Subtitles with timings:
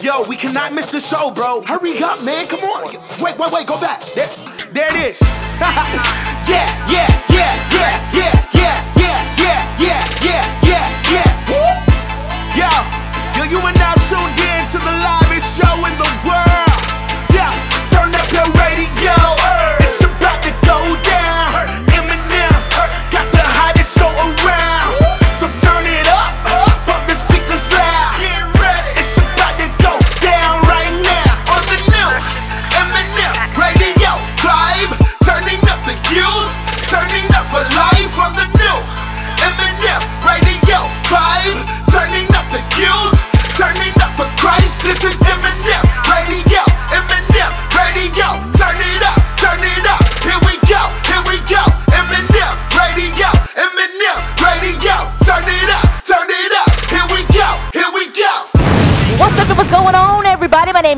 [0.00, 1.62] Yo, we cannot miss the show, bro.
[1.62, 2.48] Hurry up, man.
[2.48, 2.92] Come on.
[3.22, 3.66] Wait, wait, wait.
[3.66, 4.02] Go back.
[4.14, 4.26] There,
[4.72, 5.22] there it is.
[5.60, 11.70] yeah, yeah, yeah, yeah, yeah, yeah, yeah, yeah, yeah, yeah, yeah, yeah.
[12.58, 12.70] Yo,
[13.38, 16.53] yo, you are now tuned in to the livest show in the world.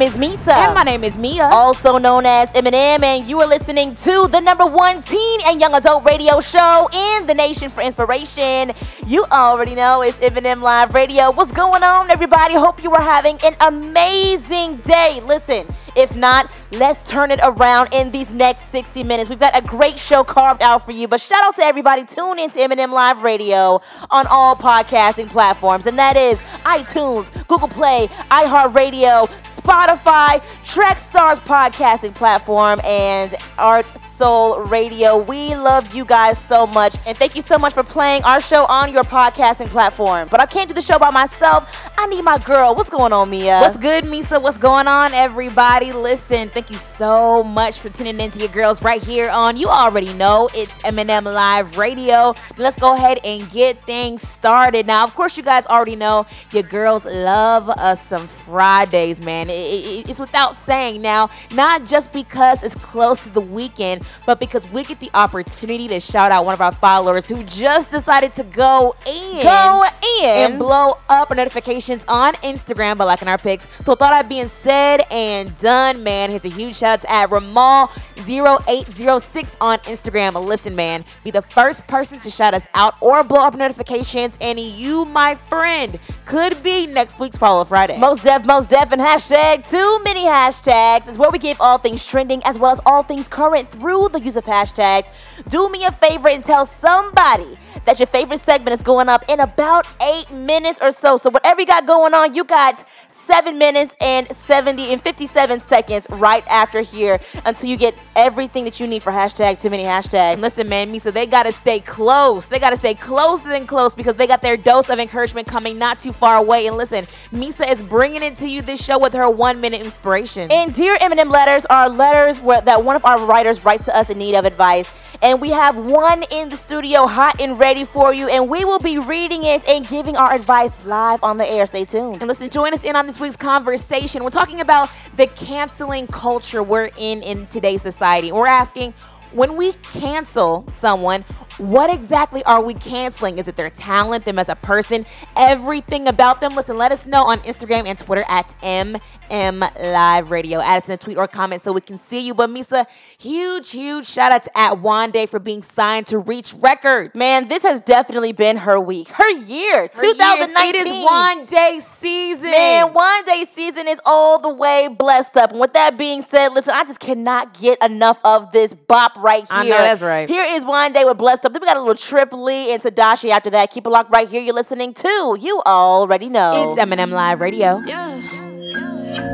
[0.06, 0.54] Is Meesa.
[0.54, 1.48] And my name is Meah.
[1.50, 5.74] also known as M&M, and you are listening to the number one teen and young
[5.74, 8.70] adult radio show in the nation for inspiration.
[9.04, 11.32] You already know it's M&M Live Radio.
[11.32, 12.54] What's going on, everybody?
[12.54, 15.20] Hope you are having an amazing day.
[15.26, 15.66] Listen,
[15.96, 19.28] if not, let's turn it around in these next 60 minutes.
[19.28, 22.04] We've got a great show carved out for you, but shout out to everybody.
[22.04, 23.80] Tune in to M&M Live Radio
[24.10, 32.14] on all podcasting platforms, and that is iTunes, Google Play, iHeartRadio, Spotify, Track Stars podcasting
[32.14, 35.18] platform, and Art Soul Radio.
[35.18, 38.64] We love you guys so much, and thank you so much for playing our show
[38.66, 40.28] on your podcasting platform.
[40.30, 41.90] But I can't do the show by myself.
[41.98, 42.74] I need my girl.
[42.74, 43.60] What's going on, Meah?
[43.60, 44.40] What's good, Meesa?
[44.40, 45.85] What's going on, everybody?
[45.92, 49.68] Listen, thank you so much for tuning in to your girls right here on, you
[49.68, 52.34] already know, it's M&M Live Radio.
[52.56, 54.86] Let's go ahead and get things started.
[54.86, 59.48] Now, of course, you guys already know your girls love us some Fridays, man.
[59.48, 64.40] It- it- it's without saying now, not just because it's close to the weekend, but
[64.40, 68.32] because we get the opportunity to shout out one of our followers who just decided
[68.34, 69.42] to go in.
[69.42, 69.84] Go
[70.22, 70.24] in.
[70.26, 73.66] And blow up our notifications on Instagram by liking our pics.
[73.84, 77.12] So with all that being said and done, man, here's a huge shout out to
[77.12, 80.42] at Ramal0806 on Instagram.
[80.42, 84.58] Listen, man, be the first person to shout us out or blow up notifications, and
[84.58, 87.98] you, my friend, could be next week's Follow Friday.
[87.98, 92.06] Most def, most def, and hashtag too many hashtags is where we give all things
[92.06, 95.10] trending as well as all things current through the use of hashtags.
[95.48, 99.40] Do me a favor and tell somebody that your favorite segment is going up in
[99.40, 101.16] about eight minutes or so.
[101.16, 106.06] So whatever you got going on, you got seven minutes and 70 and 57 seconds
[106.10, 110.34] right after here until you get everything that you need for hashtag too many hashtags.
[110.34, 112.48] And listen, man, Meesa, they gotta stay close.
[112.48, 115.98] They gotta stay closer than close because they got their dose of encouragement coming not
[115.98, 116.66] too far away.
[116.66, 120.50] And listen, Meesa is bringing it to you this show with her one minute inspiration.
[120.50, 124.10] And Dear M&M letters are letters where, that one of our writers writes to us
[124.10, 124.92] in need of advice.
[125.22, 128.28] And we have one in the studio hot and ready for you.
[128.28, 131.66] And we will be reading it and giving our advice live on the air.
[131.66, 132.16] Stay tuned.
[132.20, 134.22] And listen, join us in on this week's conversation.
[134.22, 135.26] We're talking about the
[135.56, 138.30] canceling culture we're in in today's society.
[138.30, 138.92] We're asking,
[139.32, 141.22] when we cancel someone,
[141.58, 143.38] what exactly are we canceling?
[143.38, 145.06] Is it their talent, them as a person,
[145.36, 146.54] everything about them?
[146.54, 150.60] Listen, let us know on Instagram and Twitter at MM Live Radio.
[150.60, 152.34] Add us in a tweet or comment so we can see you.
[152.34, 152.86] But Meesa,
[153.18, 157.14] huge, huge shout out to at Wande for being signed to Reach Records.
[157.14, 160.74] Man, this has definitely been her week, her year, years, 2019.
[160.74, 162.50] It is Wande season.
[162.50, 165.52] Man, Wande season is all the way blessed up.
[165.52, 169.40] And with that being said, listen, I just cannot get enough of this bop right
[169.40, 169.48] here.
[169.50, 170.28] I know that's right.
[170.28, 171.52] Here is Wande with blessed up.
[171.52, 173.70] Then we got a little Trip Lee and Tedashii after that.
[173.72, 174.40] Keep it locked right here.
[174.40, 175.36] You're listening to.
[175.38, 176.70] You already know.
[176.70, 177.82] It's M&M Live Radio.
[177.84, 178.06] Yeah.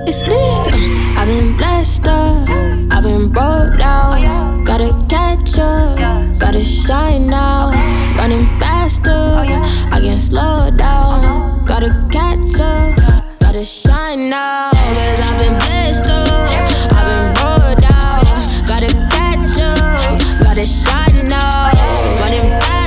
[0.09, 0.75] It's lit.
[1.19, 2.49] I've been blessed up.
[2.91, 4.65] I've been broke down.
[4.65, 6.39] Gotta catch up.
[6.39, 7.71] Gotta shine now.
[8.17, 9.13] Running faster.
[9.13, 11.65] I can't slow down.
[11.67, 12.97] Gotta catch up.
[13.41, 14.71] Gotta shine now.
[14.73, 16.51] Cause I've been blessed up.
[16.97, 17.42] I've been
[20.55, 21.71] this shot now.
[22.21, 22.82] Running back.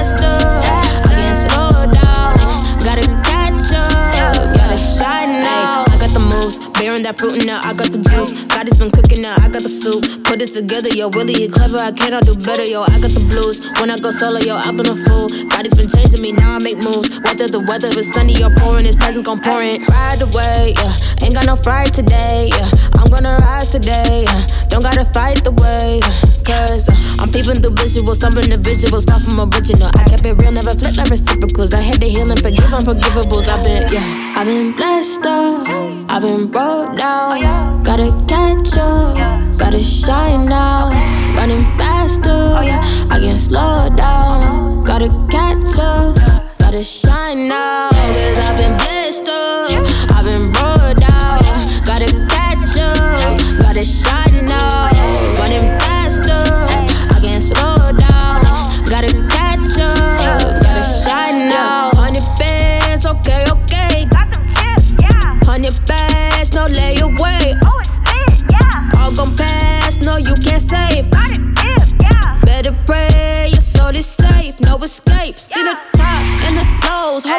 [7.06, 8.34] that fruit in her, I got the juice.
[8.50, 10.26] God has been cooking her, I got the soup.
[10.26, 13.22] Put this together, yo, Willie, you clever, I cannot do better, yo, I got the
[13.30, 13.62] blues.
[13.78, 15.30] When I go solo, yo, I've been a fool.
[15.54, 17.22] God has been changing me, now I make moves.
[17.22, 19.86] Whether the weather is sunny or pouring, his presence gon' pour in.
[19.86, 21.22] Ride away, yeah.
[21.22, 22.66] Ain't got no fight today, yeah.
[22.98, 24.42] I'm gonna rise today, yeah.
[24.74, 26.02] Don't gotta fight the way,
[26.42, 29.94] cause uh, I'm peeping through visuals, some individuals, far from original.
[29.94, 31.78] I kept it real, never flip, my reciprocals.
[31.78, 33.46] I had to heal and forgive unforgivables.
[33.46, 35.70] I've been, yeah, I've been blessed up,
[36.10, 37.84] I've been broke down.
[37.84, 39.18] Gotta catch up,
[39.58, 40.92] gotta shine now.
[41.36, 44.84] Running faster, I can't slow down.
[44.84, 46.16] Gotta catch up,
[46.58, 47.90] gotta shine now.
[47.92, 49.70] Cause I've been blessed up,
[50.16, 51.42] I've been broke down.
[51.86, 54.35] Gotta catch up, gotta shine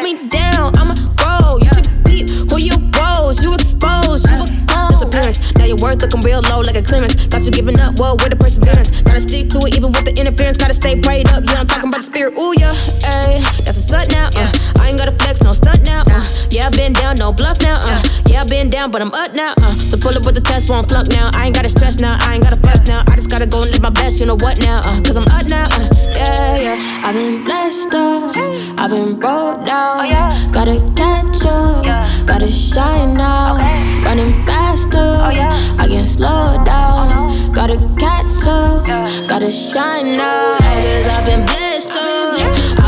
[0.07, 1.59] me down, I'ma roll.
[1.59, 3.43] You should peep who you rose.
[3.43, 4.95] You exposed, you a clone.
[4.95, 5.43] Disappearance.
[5.59, 7.27] Now your worth looking real low like a clearance.
[7.27, 9.03] Thought you giving up, well, with the perseverance.
[9.03, 10.57] Gotta stick to it even with the interference.
[10.57, 12.39] Gotta stay prayed up, yeah, I'm talking about the spirit.
[12.39, 12.71] Ooh, yeah,
[13.03, 13.43] ayy.
[13.67, 14.47] That's a stunt now, uh.
[14.79, 16.23] I ain't gotta flex, no stunt now, uh.
[16.55, 18.06] Yeah, I've been down, no bluff now, uh.
[18.47, 19.55] I've been down, but I'm up now.
[19.59, 19.75] Uh.
[19.75, 21.31] So pull up with the test, won't flunk now.
[21.35, 23.03] I ain't gotta stress now, I ain't gotta fuss now.
[23.11, 24.79] I just gotta go and live my best, you know what now?
[24.87, 25.03] Uh.
[25.03, 25.89] Cause I'm up now, uh.
[26.15, 27.03] yeah, yeah.
[27.03, 28.37] I've been blessed up,
[28.79, 29.99] I've been broke down.
[29.99, 30.31] Oh, yeah.
[30.53, 32.07] Gotta catch up, yeah.
[32.25, 33.59] gotta shine now.
[33.59, 34.05] Okay.
[34.07, 35.51] Running faster, oh, yeah.
[35.83, 37.19] I can't slow down.
[37.19, 37.53] Oh, no.
[37.53, 39.27] Gotta catch up, yeah.
[39.27, 40.55] gotta shine now.
[40.63, 42.86] Cause I've been blessed up.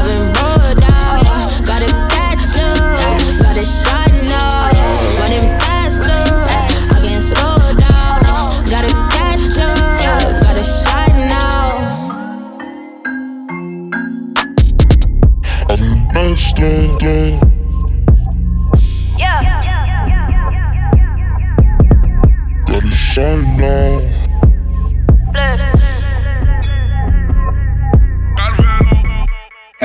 [16.58, 16.88] Hey,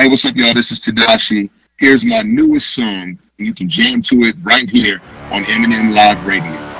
[0.08, 0.52] what's up, y'all?
[0.52, 1.48] This is Tedashii.
[1.76, 5.00] Here's my newest song, and you can jam to it right here
[5.30, 6.73] on M&M Live Radio.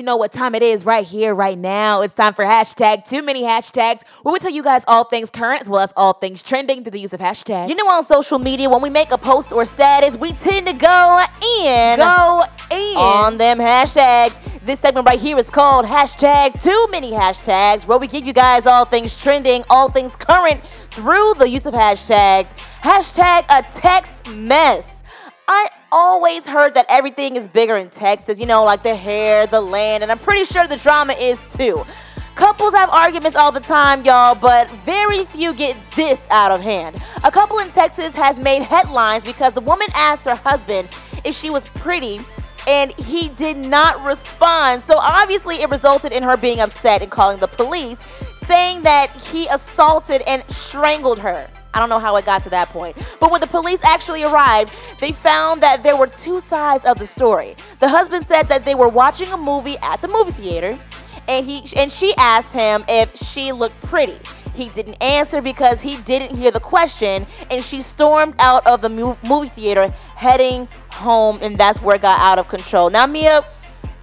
[0.00, 2.00] You know what time it is right here, right now.
[2.00, 5.60] It's time for hashtag too many hashtags, where we tell you guys all things current
[5.60, 7.68] as well as all things trending through the use of hashtags.
[7.68, 10.72] You know, on social media, when we make a post or status, we tend to
[10.72, 11.20] go
[11.62, 11.98] in.
[11.98, 12.42] go
[12.72, 12.96] in.
[12.96, 14.40] on them hashtags.
[14.64, 18.64] This segment right here is called hashtag too many hashtags, where we give you guys
[18.64, 22.54] all things trending, all things current through the use of hashtags.
[22.80, 25.02] Hashtag a text mess.
[25.46, 29.60] I always heard that everything is bigger in Texas, you know, like the hair, the
[29.60, 31.84] land, and I'm pretty sure the drama is too.
[32.34, 36.96] Couples have arguments all the time, y'all, but very few get this out of hand.
[37.24, 40.88] A couple in Texas has made headlines because the woman asked her husband
[41.24, 42.20] if she was pretty
[42.66, 44.82] and he did not respond.
[44.82, 47.98] So obviously, it resulted in her being upset and calling the police,
[48.44, 51.48] saying that he assaulted and strangled her.
[51.72, 52.96] I don't know how it got to that point.
[53.20, 57.06] But when the police actually arrived, they found that there were two sides of the
[57.06, 57.56] story.
[57.78, 60.78] The husband said that they were watching a movie at the movie theater
[61.28, 64.18] and he and she asked him if she looked pretty.
[64.52, 68.88] He didn't answer because he didn't hear the question, and she stormed out of the
[68.88, 72.90] movie theater, heading home, and that's where it got out of control.
[72.90, 73.42] Now, Mia,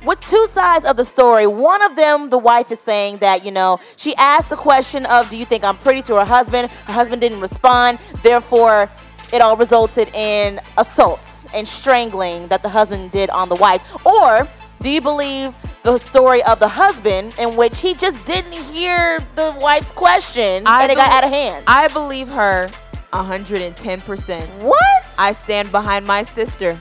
[0.07, 3.51] with two sides of the story, one of them, the wife is saying that you
[3.51, 6.71] know she asked the question of, "Do you think I'm pretty?" to her husband.
[6.85, 8.89] Her husband didn't respond, therefore.
[9.33, 13.81] It all resulted in assaults and strangling that the husband did on the wife.
[14.05, 14.47] Or
[14.81, 19.53] do you believe the story of the husband in which he just didn't hear the
[19.59, 21.65] wife's question and it got out of hand?
[21.67, 22.69] I believe her
[23.11, 24.47] 110%.
[24.59, 25.03] what?
[25.17, 26.79] I stand behind my sister.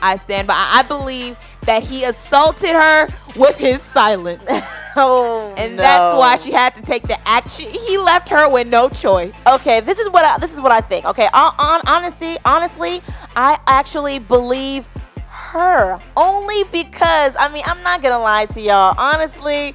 [0.00, 0.54] I stand by.
[0.56, 4.44] I believe that he assaulted her with his silence.
[4.96, 7.70] oh, And that's why she had to take the action.
[7.70, 9.40] He left her with no choice.
[9.46, 11.06] Okay, this is what I, this is what I think.
[11.06, 13.00] Okay, on, on honestly, honestly,
[13.36, 14.88] I actually believe
[15.28, 18.94] her only because I mean I'm not gonna lie to y'all.
[18.98, 19.74] Honestly,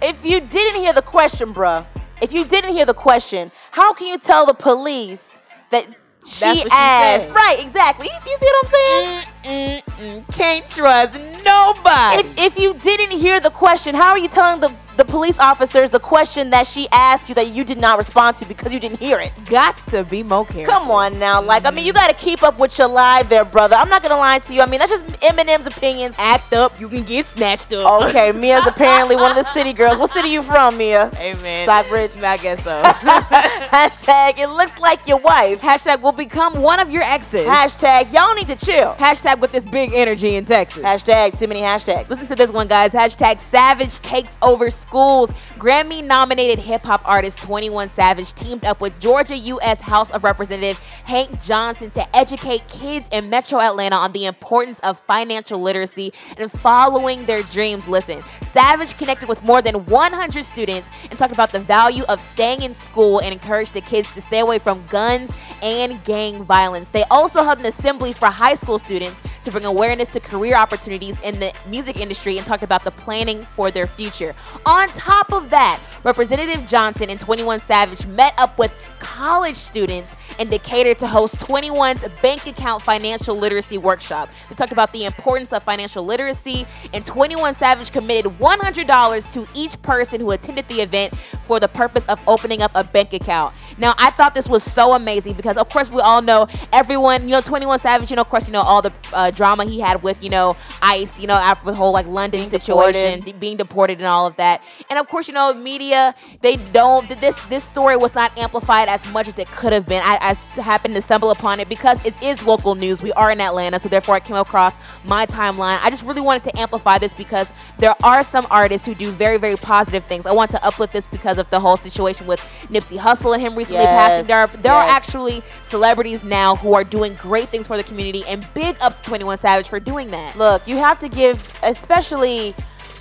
[0.00, 1.86] if you didn't hear the question, bruh,
[2.20, 5.38] if you didn't hear the question, how can you tell the police
[5.70, 5.86] that
[6.24, 7.28] That's she asked?
[7.30, 8.06] right, exactly.
[8.06, 9.82] You, you see what I'm saying?
[10.22, 12.20] Mm-mm, can't trust nobody.
[12.20, 15.90] If, if you didn't hear the question, how are you telling the, the police officers
[15.90, 19.00] the question that she asked you that you did not respond to because you didn't
[19.00, 19.32] hear it?
[19.46, 20.72] Got to be more careful.
[20.72, 23.76] Come on now, like I mean, you gotta keep up with your lie, there, brother.
[23.76, 24.60] I'm not gonna lie to you.
[24.60, 26.14] I mean, that's just M&M's opinions.
[26.18, 28.08] Act up, you can get snatched up.
[28.08, 29.98] Okay, Meah's apparently one of the city girls.
[29.98, 31.10] What city you from, Meah?
[31.16, 31.66] Amen.
[31.66, 32.16] Stockbridge.
[32.16, 32.82] I guess so.
[32.82, 34.38] Hashtag.
[34.38, 35.60] It looks like your wife.
[35.60, 37.46] Hashtag will become one of your exes.
[37.46, 38.12] Hashtag.
[38.12, 38.94] Y'all need to chill.
[38.94, 40.82] Hashtag with this big energy in Texas.
[40.82, 41.38] Hashtag.
[41.38, 42.08] Too many hashtags.
[42.08, 42.92] Listen to this one, guys.
[42.92, 45.32] Hashtag Savage takes over schools.
[45.58, 49.80] Grammy nominated hip hop artist 21 Savage teamed up with Georgia U.S.
[49.80, 54.98] House of Representative Hank Johnson to educate kids in metro Atlanta on the importance of
[55.00, 57.88] financial literacy and following their dreams.
[57.88, 62.62] Listen, Savage connected with more than 100 students and talked about the value of staying
[62.62, 66.88] in school and encouraged the kids to stay away from guns and gang violence.
[66.88, 71.20] They also held an assembly for high school students to bring awareness to career opportunities
[71.20, 74.34] in the music industry and talked about the planning for their future.
[74.72, 80.48] On top of that, Representative Johnson and 21 Savage met up with college students in
[80.48, 84.30] Decatur to host 21's bank account financial literacy workshop.
[84.48, 89.80] They talked about the importance of financial literacy, and 21 Savage committed $100 to each
[89.82, 93.54] person who attended the event for the purpose of opening up a bank account.
[93.76, 97.32] Now, I thought this was so amazing because, of course, we all know everyone, you
[97.32, 100.02] know, 21 Savage, you know, of course, you know, all the uh, drama he had
[100.02, 103.40] with, you know, ICE, you know, after the whole like London Being situation, deported.
[103.40, 104.61] being deported and all of that.
[104.90, 109.10] And of course, you know, media, they don't, this this story was not amplified as
[109.12, 110.02] much as it could have been.
[110.04, 113.02] I happened to stumble upon it because it is local news.
[113.02, 115.78] We are in Atlanta, so therefore it came across my timeline.
[115.82, 119.38] I just really wanted to amplify this because there are some artists who do very,
[119.38, 120.26] very positive things.
[120.26, 122.40] I want to uplift this because of the whole situation with
[122.70, 124.26] Nipsey Hussle and him recently passing.
[124.26, 127.84] There are, Yes, there are actually celebrities now who are doing great things for the
[127.84, 130.36] community, and big ups to 21 Savage for doing that.
[130.36, 132.54] Look, you have to give, especially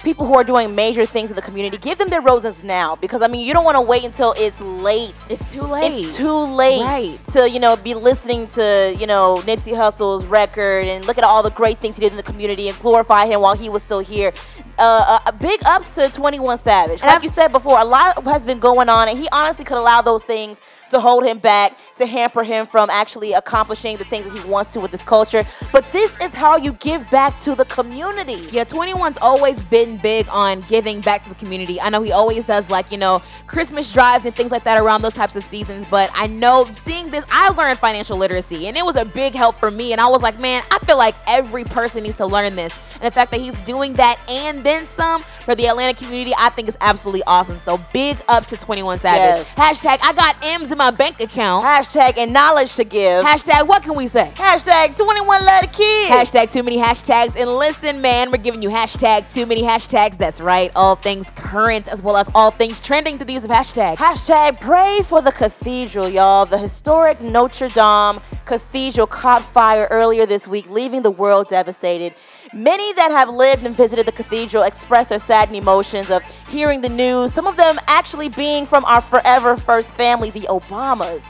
[0.03, 3.21] people who are doing major things in the community, give them their roses now because
[3.21, 5.13] I mean, you don't want to wait until it's late.
[5.29, 5.91] It's too late.
[5.91, 7.25] It's too late Right.
[7.33, 11.43] to you know be listening to you know Nipsey Hussle's record and look at all
[11.43, 13.99] the great things he did in the community and glorify him while he was still
[13.99, 14.31] here.
[14.79, 17.03] uh, uh, big ups to 21 Savage.
[17.03, 20.01] Like you said before, a lot has been going on, and he honestly could allow
[20.01, 20.59] those things
[20.91, 24.71] to hold him back, to hamper him from actually accomplishing the things that he wants
[24.73, 25.45] to with this culture.
[25.71, 28.47] But this is how you give back to the community.
[28.51, 31.81] Yeah, 21's always been big on giving back to the community.
[31.81, 35.01] I know he always does like, you know, Christmas drives and things like that around
[35.01, 38.85] those types of seasons, but I know seeing this, I learned financial literacy and it
[38.85, 39.91] was a big help for me.
[39.91, 42.77] And I was like, man, I feel like every person needs to learn this.
[42.95, 46.49] And the fact that he's doing that and then some for the Atlanta community, I
[46.49, 47.59] think is absolutely awesome.
[47.59, 49.19] So big ups to 21 Savage.
[49.19, 49.55] Yes.
[49.55, 51.65] Hashtag, I got M's in my bank account.
[51.65, 53.25] Hashtag and knowledge to give.
[53.25, 54.31] Hashtag, what can we say?
[54.35, 56.09] Hashtag 21 love the kids.
[56.09, 57.39] Hashtag too many hashtags.
[57.39, 60.17] And listen, man, we're giving you hashtag too many hashtags.
[60.17, 60.71] That's right.
[60.75, 63.97] All things current as well as all things trending to the use of hashtags.
[63.97, 66.45] Hashtag pray for the cathedral, y'all.
[66.45, 72.15] The historic Notre Dame Cathedral caught fire earlier this week, leaving the world devastated.
[72.53, 76.89] Many that have lived and visited the cathedral express their saddened emotions of hearing the
[76.89, 81.23] news, some of them actually being from our forever first family, the Obamas.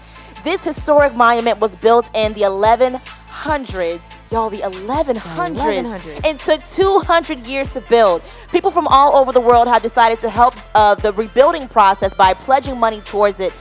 [0.43, 4.01] This historic monument was built in the 1100s.
[4.31, 5.19] Y'all, the 1100s.
[5.19, 6.25] 1100s.
[6.25, 8.23] It took 200 years to build.
[8.51, 12.33] People from all over the world have decided to help uh, the rebuilding process by
[12.33, 13.53] pledging money towards it.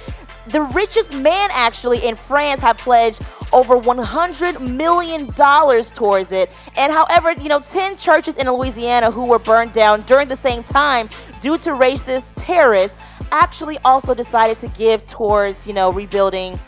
[0.46, 3.22] The richest man, actually, in France, have pledged
[3.52, 6.50] over 100 million dollars towards it.
[6.76, 10.62] And however, you know, 10 churches in Louisiana who were burned down during the same
[10.62, 11.08] time
[11.40, 12.96] due to racist terrorists
[13.32, 16.58] actually also decided to give towards, you know, rebuilding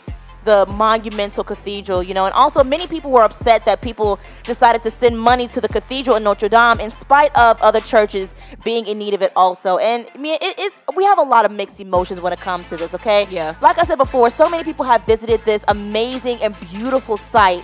[0.43, 4.91] the monumental cathedral, you know, and also many people were upset that people decided to
[4.91, 8.33] send money to the cathedral in Notre Dame in spite of other churches
[8.63, 9.77] being in need of it also.
[9.77, 12.69] And I mean, it is we have a lot of mixed emotions when it comes
[12.69, 13.27] to this, okay?
[13.29, 13.55] Yeah.
[13.61, 17.63] Like I said before, so many people have visited this amazing and beautiful site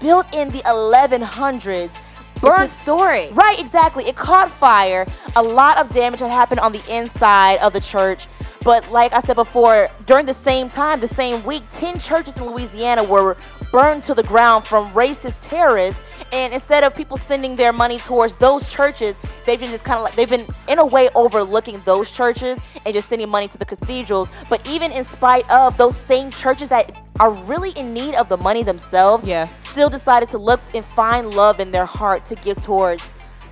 [0.00, 1.90] built in the 1100s.
[2.42, 3.36] It's Burned historic.
[3.36, 4.04] Right, exactly.
[4.04, 5.06] It caught fire.
[5.36, 8.26] A lot of damage had happened on the inside of the church.
[8.62, 12.44] But like I said before, during the same time, the same week, 10 churches in
[12.44, 13.36] Louisiana were
[13.72, 16.02] burned to the ground from racist terrorists.
[16.32, 20.04] And instead of people sending their money towards those churches, they've been just kind of
[20.04, 23.64] like, they've been in a way overlooking those churches and just sending money to the
[23.64, 24.30] cathedrals.
[24.48, 28.36] But even in spite of those same churches that are really in need of the
[28.36, 29.48] money themselves, Yeah.
[29.56, 33.02] still decided to look and find love in their heart to give towards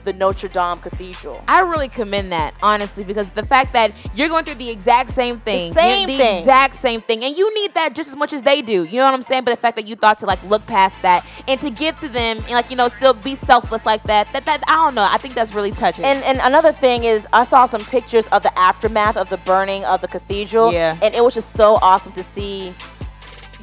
[0.09, 1.45] the Notre Dame Cathedral.
[1.47, 5.39] I really commend that, honestly, because the fact that you're going through the exact same
[5.39, 6.41] thing, same the thing.
[6.41, 8.85] exact same thing, and you need that just as much as they do.
[8.85, 9.45] You know what I'm saying?
[9.45, 12.09] But the fact that you thought to like look past that and to give to
[12.09, 15.07] them and like you know still be selfless like that, that that I don't know.
[15.09, 16.07] I think that's really touching.
[16.07, 19.85] And and another thing is, I saw some pictures of the aftermath of the burning
[19.85, 20.73] of the cathedral.
[20.73, 20.99] Yeah.
[21.03, 22.73] And it was just so awesome to see,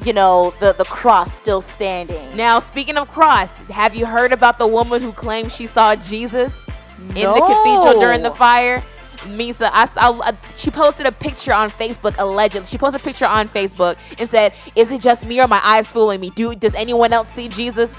[0.04, 2.36] you know, the the cross still standing.
[2.36, 6.68] now, speaking of cross, have you heard about the woman who claimed she saw Jesus
[6.98, 8.82] in the cathedral during the fire?
[9.26, 12.66] Misa, I saw, uh, she posted a picture on Facebook allegedly.
[12.66, 15.88] She posted a picture on Facebook and said, "Is it just me or my eyes
[15.88, 16.30] fooling me?
[16.30, 17.94] Do does anyone else see Jesus?"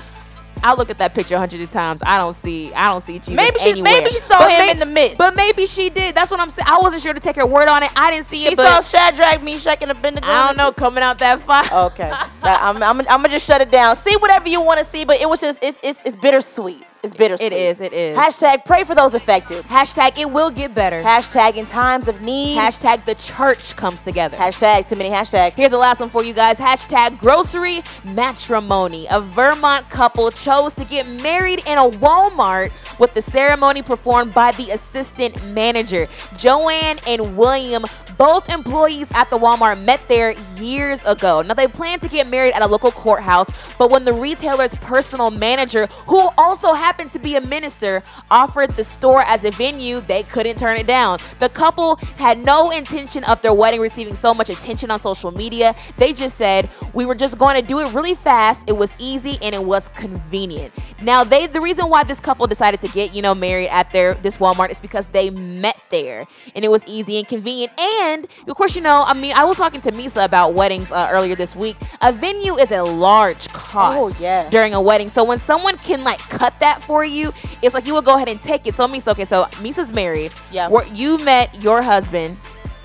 [0.63, 2.01] I look at that picture a hundred times.
[2.05, 2.73] I don't see.
[2.73, 3.91] I don't see Jesus Maybe she- anywhere.
[4.01, 5.17] maybe she saw But him may- in the midst.
[5.17, 6.15] But maybe she did.
[6.15, 6.67] That's what I'm saying.
[6.69, 7.89] I wasn't sure to take her word on it.
[7.95, 10.27] I didn't see it, She saw Shadrach, Meshach, and Abednego.
[10.27, 10.71] I don't know.
[10.71, 11.63] Coming out that fire.
[11.87, 12.11] Okay,
[12.43, 13.95] I'm, I'm, I'm gonna just shut it down.
[13.95, 16.83] See whatever you want to see, but it was just it's it's, it's bittersweet.
[17.07, 17.53] It's bittersweet.
[17.53, 18.17] It is, it is.
[18.17, 19.63] Hashtag pray for those affected.
[19.65, 21.01] Hashtag it will get better.
[21.01, 22.57] Hashtag in times of need.
[22.57, 24.37] Hashtag the church comes together.
[24.37, 25.55] Hashtag too many hashtags.
[25.55, 26.59] Here's the last one for you guys.
[26.59, 29.07] Hashtag grocery matrimony.
[29.09, 34.51] A Vermont couple chose to get married in a Walmart with the ceremony performed by
[34.53, 36.07] the assistant manager.
[36.35, 37.85] Joanne and William,
[38.17, 41.41] both employees at the Walmart, met there years ago.
[41.41, 45.29] Now, they planned to get married at a local courthouse, but when the retailer's personal
[45.29, 50.23] manager, who also happened to be a minister, offered the store as a venue, they
[50.23, 51.19] couldn't turn it down.
[51.39, 55.75] The couple had no intention of their wedding receiving so much attention on social media.
[55.97, 58.67] They just said, "We were just going to do it really fast.
[58.67, 62.79] It was easy and it was convenient." Now, they the reason why this couple decided
[62.81, 66.65] to get, you know, married at their this Walmart is because they met there and
[66.65, 67.71] it was easy and convenient.
[67.79, 71.07] And of course, you know, I mean, I was talking to Meesa about weddings uh,
[71.11, 71.75] earlier this week.
[72.01, 74.51] A venue is a large cost Oh, yes.
[74.51, 75.09] during a wedding.
[75.09, 78.29] So when someone can like cut that for you, it's like you would go ahead
[78.29, 78.75] and take it.
[78.75, 80.33] So Meesa, okay, so Meesa's married.
[80.51, 80.67] Yeah.
[80.67, 82.37] Where you met your husband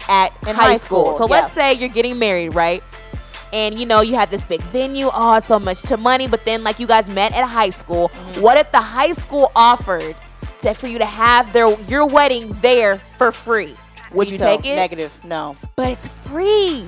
[0.09, 1.13] at high, high school.
[1.13, 2.83] school, So let's say you're getting married, right?
[3.53, 6.65] And you know you have this big venue, oh, so much to money, but then
[6.65, 8.09] like you guys met at high school.
[8.09, 8.41] Mm-hmm.
[8.41, 10.17] What if the high school offered
[10.63, 13.75] to, for you to have their your wedding there for free?
[14.13, 14.77] Would you take it?
[14.77, 15.25] Negative.
[15.25, 15.57] No.
[15.77, 16.87] But it's free.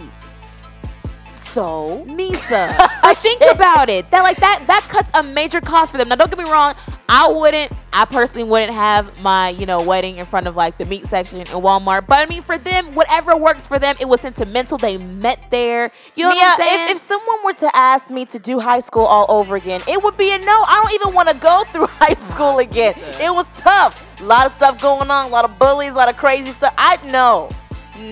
[1.55, 2.75] So Meesa.
[3.05, 4.11] I think about it.
[4.11, 6.09] That like that that cuts a major cost for them.
[6.09, 6.75] Now don't get me wrong,
[7.09, 10.85] I wouldn't I personally wouldn't have my, you know, wedding in front of like the
[10.85, 12.09] meat section in Walmart.
[12.09, 14.79] But I mean for them, whatever works for them, it was sentimental.
[14.79, 15.93] They met there.
[16.17, 16.85] You know Meah, what I'm saying?
[16.87, 20.03] if, if someone were to ask me to do high school all over again, it
[20.03, 20.45] would be a no.
[20.67, 22.95] I don't even want to go through high school again.
[23.21, 24.21] It was tough.
[24.21, 26.75] A lot of stuff going on, a lot of bullies, a lot of crazy stuff.
[26.77, 27.49] I know.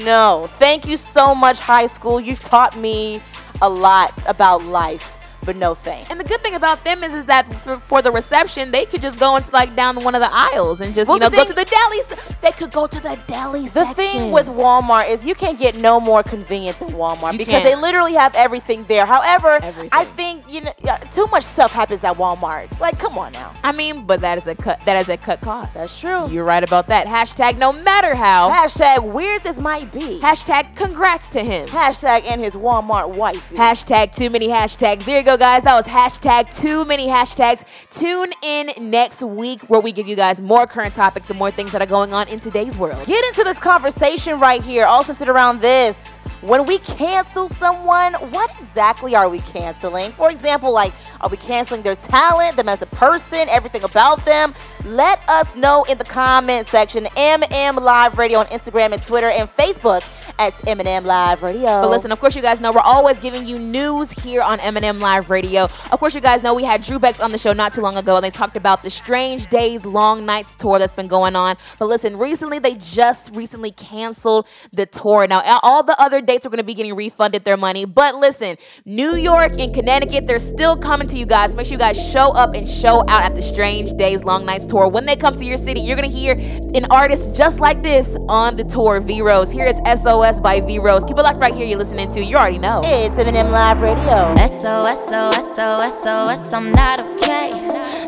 [0.05, 0.49] No.
[0.53, 2.21] Thank you so much, high school.
[2.21, 3.21] You taught me
[3.61, 5.12] a lot about life.
[5.45, 6.09] But no thanks.
[6.11, 9.03] And the good thing about them is, is that for, for the reception, they could
[9.03, 11.37] just go into like down one of the aisles and just Well, you know the
[11.37, 11.99] go to the deli.
[12.43, 13.95] They could go to the deli The section.
[13.95, 17.65] thing with Walmart is you can't get no more convenient than Walmart You because can't.
[17.65, 19.07] they literally have everything there.
[19.07, 19.89] However, Everything.
[19.93, 20.73] I think you know
[21.13, 22.79] too much stuff happens at Walmart.
[22.81, 23.53] Like, come on now.
[23.65, 24.81] I mean, but that is a cut.
[24.87, 25.75] That is a cut cost.
[25.75, 26.29] That's true.
[26.29, 27.07] You're right about that.
[27.07, 28.51] Hashtag no matter how.
[28.51, 30.21] Hashtag weird this might be.
[30.21, 31.67] Hashtag congrats to him.
[31.69, 33.51] Hashtag and his Walmart wife.
[33.53, 35.05] Hashtag too many hashtags.
[35.05, 35.63] There you go, guys.
[35.63, 37.65] That was hashtag too many hashtags.
[37.91, 41.73] Tune in next week where we give you guys more current topics and more things
[41.73, 43.07] that are going on in today's world.
[43.07, 46.19] Get into this conversation right here, all centered around this.
[46.43, 50.11] When we cancel someone, what exactly are we canceling?
[50.11, 54.53] For example, like, are we canceling their talent, them as a person, everything about them?
[54.85, 57.05] Let us know in the comment section.
[57.05, 60.03] MM Live Radio on Instagram and Twitter and Facebook
[60.39, 61.83] at M&M Live Radio.
[61.83, 65.01] But listen, of course, you guys know we're always giving you news here on M&M
[65.01, 65.65] Live Radio.
[65.65, 67.97] Of course, you guys know we had Drew Bex on the show not too long
[67.97, 71.57] ago, and they talked about the Strange Days Long Nights tour that's been going on.
[71.79, 75.27] But listen, recently they just recently canceled the tour.
[75.27, 77.85] Now, all the other dates are going to be getting refunded their money.
[77.85, 81.55] But listen, New York and Connecticut, they're still coming to you guys.
[81.57, 84.67] Make sure you guys show up and show out at the Strange Days Long Nights
[84.67, 84.89] tour.
[84.89, 86.35] When they come to your city, you're going to hear
[86.75, 89.51] an artist just like this on the tour, V Rose.
[89.51, 91.05] Here is SOS by V Rose.
[91.05, 91.67] Keep it locked right here.
[91.67, 92.25] You're listening to.
[92.25, 92.81] You already know.
[92.85, 94.35] It's M&M Live Radio.
[94.37, 97.51] SOS, SOS, SOS, SOS, I'm not okay.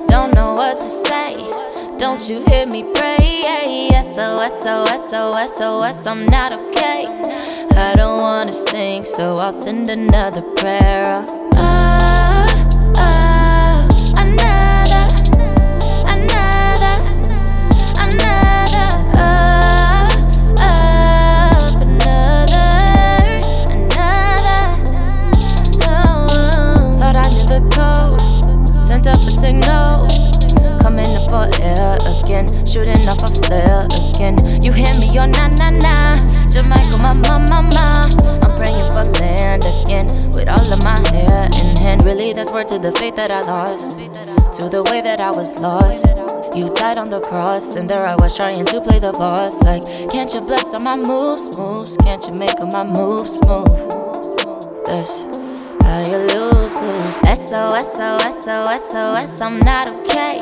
[0.09, 1.51] Don't know what to say.
[1.99, 3.43] Don't you hear me pray?
[4.15, 7.01] SOS, SOS, SOS, SOS, I'm not okay.
[7.77, 11.05] I don't wanna sing, so I'll send another prayer.
[11.07, 12.04] Ah, ah,
[29.45, 30.09] signal.
[30.81, 32.47] Coming up for air again.
[32.65, 34.37] Shooting off a flare again.
[34.63, 35.95] You hear me, oh na na na.
[36.49, 37.87] Jamaica, my mama, mama.
[38.45, 40.07] I'm praying for land again.
[40.33, 42.05] With all of my hair in hand.
[42.05, 43.99] Really, that's word to the faith that I lost.
[44.57, 46.07] To the way that I was lost.
[46.57, 49.63] You died on the cross, and there I was trying to play the boss.
[49.65, 51.97] Like, can't you bless all my moves, moves?
[51.99, 53.69] Can't you make all my moves move?
[54.87, 55.34] That's you
[56.83, 57.17] lose.
[57.25, 60.37] SOS, SOS, SOS, SOS, I'm not okay.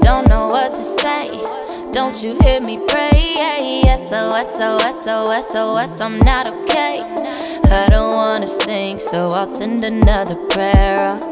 [0.00, 1.42] Don't know what to say.
[1.92, 3.34] Don't you hear me pray?
[4.06, 7.02] SOS, SOS, SOS, SOS, I'm not okay.
[7.64, 10.98] I don't wanna sing, so I'll send another prayer.
[10.98, 11.31] Ah,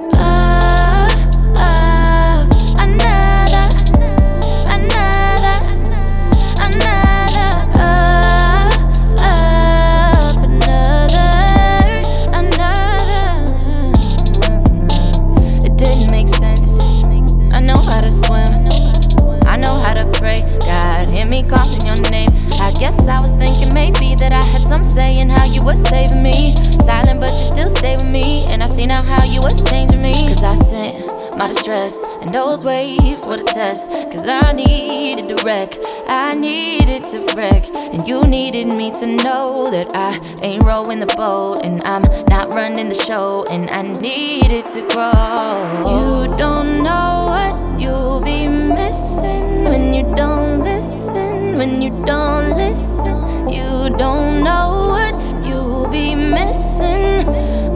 [21.42, 22.31] calling your name.
[22.61, 25.81] I guess I was thinking maybe that I had some say in how you was
[25.88, 26.55] saving me.
[26.85, 28.44] Silent, but you still stay with me.
[28.50, 30.12] And I see now how you was changing me.
[30.29, 33.87] Cause I sent my distress, and those waves were the test.
[34.12, 35.74] Cause I needed to wreck,
[36.09, 37.64] I needed to wreck.
[37.76, 42.53] And you needed me to know that I ain't rowing the boat, and I'm not
[42.55, 45.59] running the show, and I needed to grow.
[45.88, 53.49] You don't know what you'll be missing when you don't listen, when you don't listen.
[53.49, 55.15] You don't know what
[55.47, 57.27] you'll be missing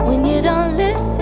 [0.05, 1.14] when you don't listen.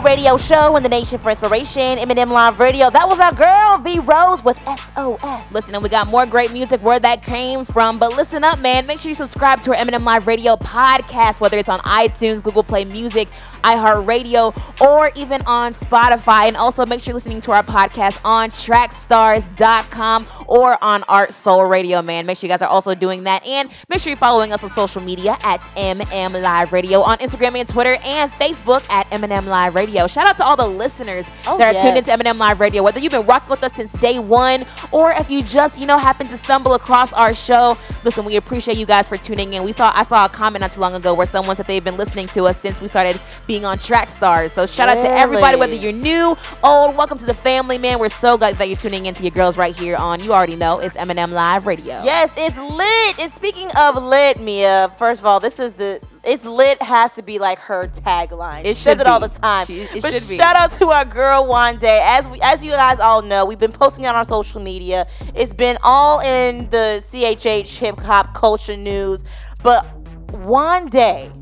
[0.00, 2.88] Radio show in the nation for inspiration, M&M Live Radio.
[2.88, 4.58] That was our girl V Rose with
[5.02, 5.52] SOS.
[5.52, 7.98] Listen, and we got more great music where that came from.
[7.98, 8.86] But listen up, man.
[8.86, 12.62] Make sure you subscribe to our M&M Live Radio podcast, whether it's on iTunes, Google
[12.62, 13.28] Play Music,
[13.64, 16.46] iHeartRadio, or even on Spotify.
[16.48, 21.64] And also make sure you're listening to our podcast on trackstars.com or on Art Soul
[21.64, 22.26] Radio, man.
[22.26, 23.44] Make sure you guys are also doing that.
[23.46, 27.58] And make sure you're following us on social media at MM Live Radio on Instagram
[27.58, 30.06] and Twitter and Facebook at M&M Live Radio.
[30.06, 32.08] Shout out to all the listeners Oh, that are tuned yes.
[32.08, 32.82] into M&M Live Radio.
[32.82, 35.98] Whether you've been rocking with us since day one, or if you just, you know,
[35.98, 39.64] happen to stumble across our show, listen, we appreciate you guys for tuning in.
[39.64, 41.96] We saw I saw a comment not too long ago where someone said they've been
[41.96, 44.52] listening to us since we started being on Track Stars.
[44.52, 47.98] So shout out to everybody, whether you're new, old, welcome to the family, man.
[47.98, 50.78] We're so glad that you're tuning into your girls right here on you already know
[50.78, 52.02] it's M&M Live Radio.
[52.04, 53.18] Yes, it's lit.
[53.18, 57.22] And speaking of lit, Meah, first of all, this is the it's lit has to
[57.22, 58.60] be like her tagline.
[58.64, 59.66] It she says it all the time.
[59.66, 60.36] She- it but should be.
[60.36, 61.82] shout out to our girl Wande.
[61.84, 65.06] As we as you guys all know, we've been posting on our social media.
[65.34, 69.24] It's been all in the CHH hip hop culture news.
[69.62, 69.84] But
[70.28, 71.32] Wande,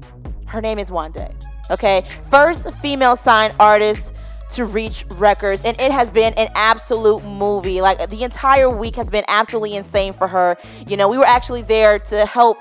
[0.47, 1.31] her name is Wande.
[1.71, 2.03] Okay.
[2.31, 4.13] First female signed artist
[4.51, 9.09] to reach records and it has been an absolute movie like the entire week has
[9.09, 10.57] been absolutely insane for her
[10.89, 12.59] you know we were actually there to help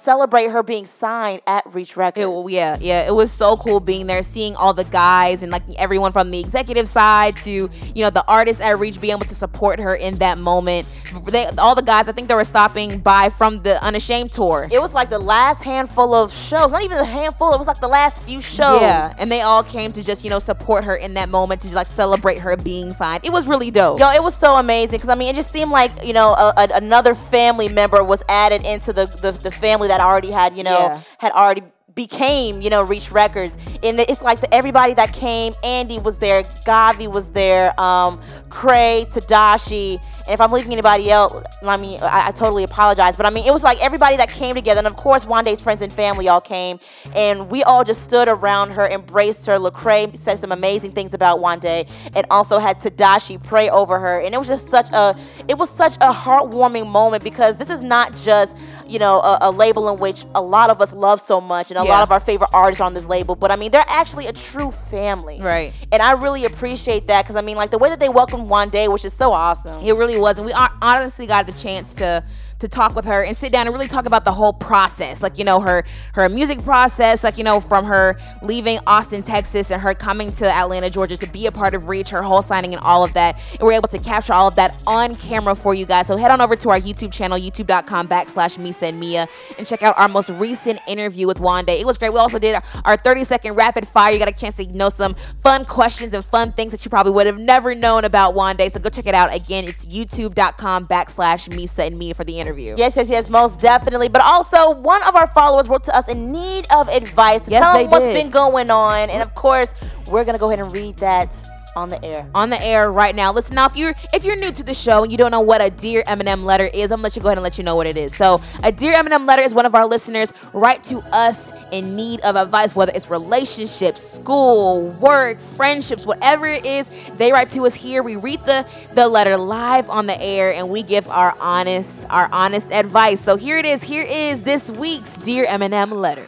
[0.00, 4.06] celebrate her being signed at reach records It, yeah, yeah, it was so cool being
[4.06, 8.10] there, seeing all the guys and like everyone from the executive side to you know
[8.10, 10.86] the artists at Reach being able to support her in that moment.
[11.30, 14.66] They, all the guys, I think they were stopping by from the Unashamed tour.
[14.72, 17.80] it was like the last handful of shows not even a handful it was like
[17.80, 20.96] the last few shows Yeah, and they all came to just you know support her
[20.96, 23.24] in that moment to like celebrate her being signed.
[23.24, 24.00] It was really dope.
[24.00, 26.54] Yo, it was so amazing because I mean, it just seemed like you know a,
[26.56, 30.62] a, another family member was added into the, the the family that already had you
[30.64, 31.00] know Yeah.
[31.18, 31.62] had already
[31.94, 33.56] became you know Reach Records.
[33.82, 35.52] And it's like the, everybody that came.
[35.64, 39.98] Andy was there, Gavi was there, um, Cray, Tedashii.
[40.26, 41.32] And if I'm leaving anybody else,
[41.64, 43.16] I mean, I, I totally apologize.
[43.16, 45.80] But I mean, it was like everybody that came together, and of course, Wande's friends
[45.82, 46.78] and family all came,
[47.16, 49.54] and we all just stood around her, embraced her.
[49.58, 54.34] Lecrae said some amazing things about Wande, and also had Tedashii pray over her, and
[54.34, 55.16] it was just such a,
[55.48, 58.56] it was such a heartwarming moment because this is not just
[58.90, 61.78] you know a, a label in which a lot of us love so much, and
[61.78, 61.90] a Yeah.
[61.90, 64.32] lot of our favorite artists are on this label, but I mean, they're actually a
[64.32, 65.72] true family, Right.
[65.92, 68.92] And I really appreciate that because I mean, like the way that they welcomed Wande,
[68.92, 69.80] which is so awesome.
[69.86, 72.24] It really was, and we honestly got the chance to
[72.60, 75.38] to talk with her and sit down and really talk about the whole process, like
[75.38, 79.82] you know her her music process, like you know from her leaving Austin, Texas, and
[79.82, 82.82] her coming to Atlanta, Georgia to be a part of Reach, her whole signing and
[82.82, 85.86] all of that, and we're able to capture all of that on camera for you
[85.86, 86.06] guys.
[86.06, 89.26] So head on over to our YouTube channel, youtube.com backslash Meesa and Meah,
[89.58, 91.80] and check out our most recent interview with Wande.
[91.80, 92.12] It was great.
[92.12, 94.12] We also did our 30 second rapid fire.
[94.12, 97.12] You got a chance to know some fun questions and fun things that you probably
[97.12, 98.70] would have never known about Wande.
[98.70, 99.34] So go check it out.
[99.34, 102.49] Again, it's youtube.com backslash Meesa and Meah for the interview.
[102.76, 104.08] Yes, yes, yes, most definitely.
[104.08, 107.44] But also, one of our followers wrote to us in need of advice.
[107.44, 108.14] to Yes, tell them what's did.
[108.14, 109.74] been going on, and of course,
[110.10, 111.32] we're gonna go ahead and read that
[111.76, 112.28] on the air.
[112.34, 113.32] on the air right now.
[113.32, 115.62] Listen, now if you're if you're new to the show and you don't know what
[115.62, 117.76] a Dear M&M letter is, I'm gonna let you go ahead and let you know
[117.76, 118.14] what it is.
[118.14, 122.20] So, a Dear M&M letter is one of our listeners write to us in need
[122.20, 126.92] of advice, whether it's relationships, school, work, friendships, whatever it is.
[127.16, 128.02] They write to us here.
[128.02, 132.28] We read the the letter live on the air, and we give our honest our
[132.32, 133.20] honest advice.
[133.20, 133.82] So here it is.
[133.82, 136.26] Here is this week's Dear M&M letter.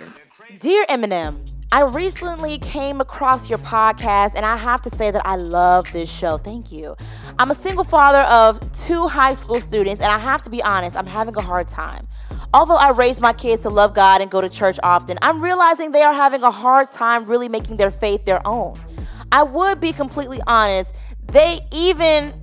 [0.61, 1.43] Dear M&M,
[1.75, 6.11] I recently came across your podcast and I have to say that I love this
[6.11, 6.37] show.
[6.37, 6.95] Thank you.
[7.39, 10.95] I'm a single father of two high school students and I have to be honest,
[10.95, 12.07] I'm having a hard time.
[12.53, 15.93] Although I raised my kids to love God and go to church often, I'm realizing
[15.93, 18.79] they are having a hard time really making their faith their own.
[19.33, 20.95] I would be completely honest,
[21.29, 22.35] they even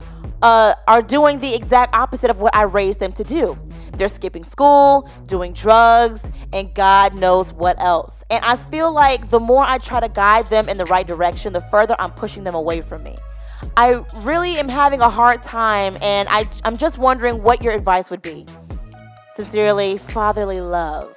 [0.41, 3.57] uh, are doing the exact opposite of what I raised them to do.
[3.95, 8.23] They're skipping school, doing drugs, and God knows what else.
[8.29, 11.53] And I feel like the more I try to guide them in the right direction,
[11.53, 13.17] the further I'm pushing them away from me.
[13.75, 18.09] I really am having a hard time, and I, I'm just wondering what your advice
[18.09, 18.45] would be.
[19.35, 21.15] Sincerely, fatherly love.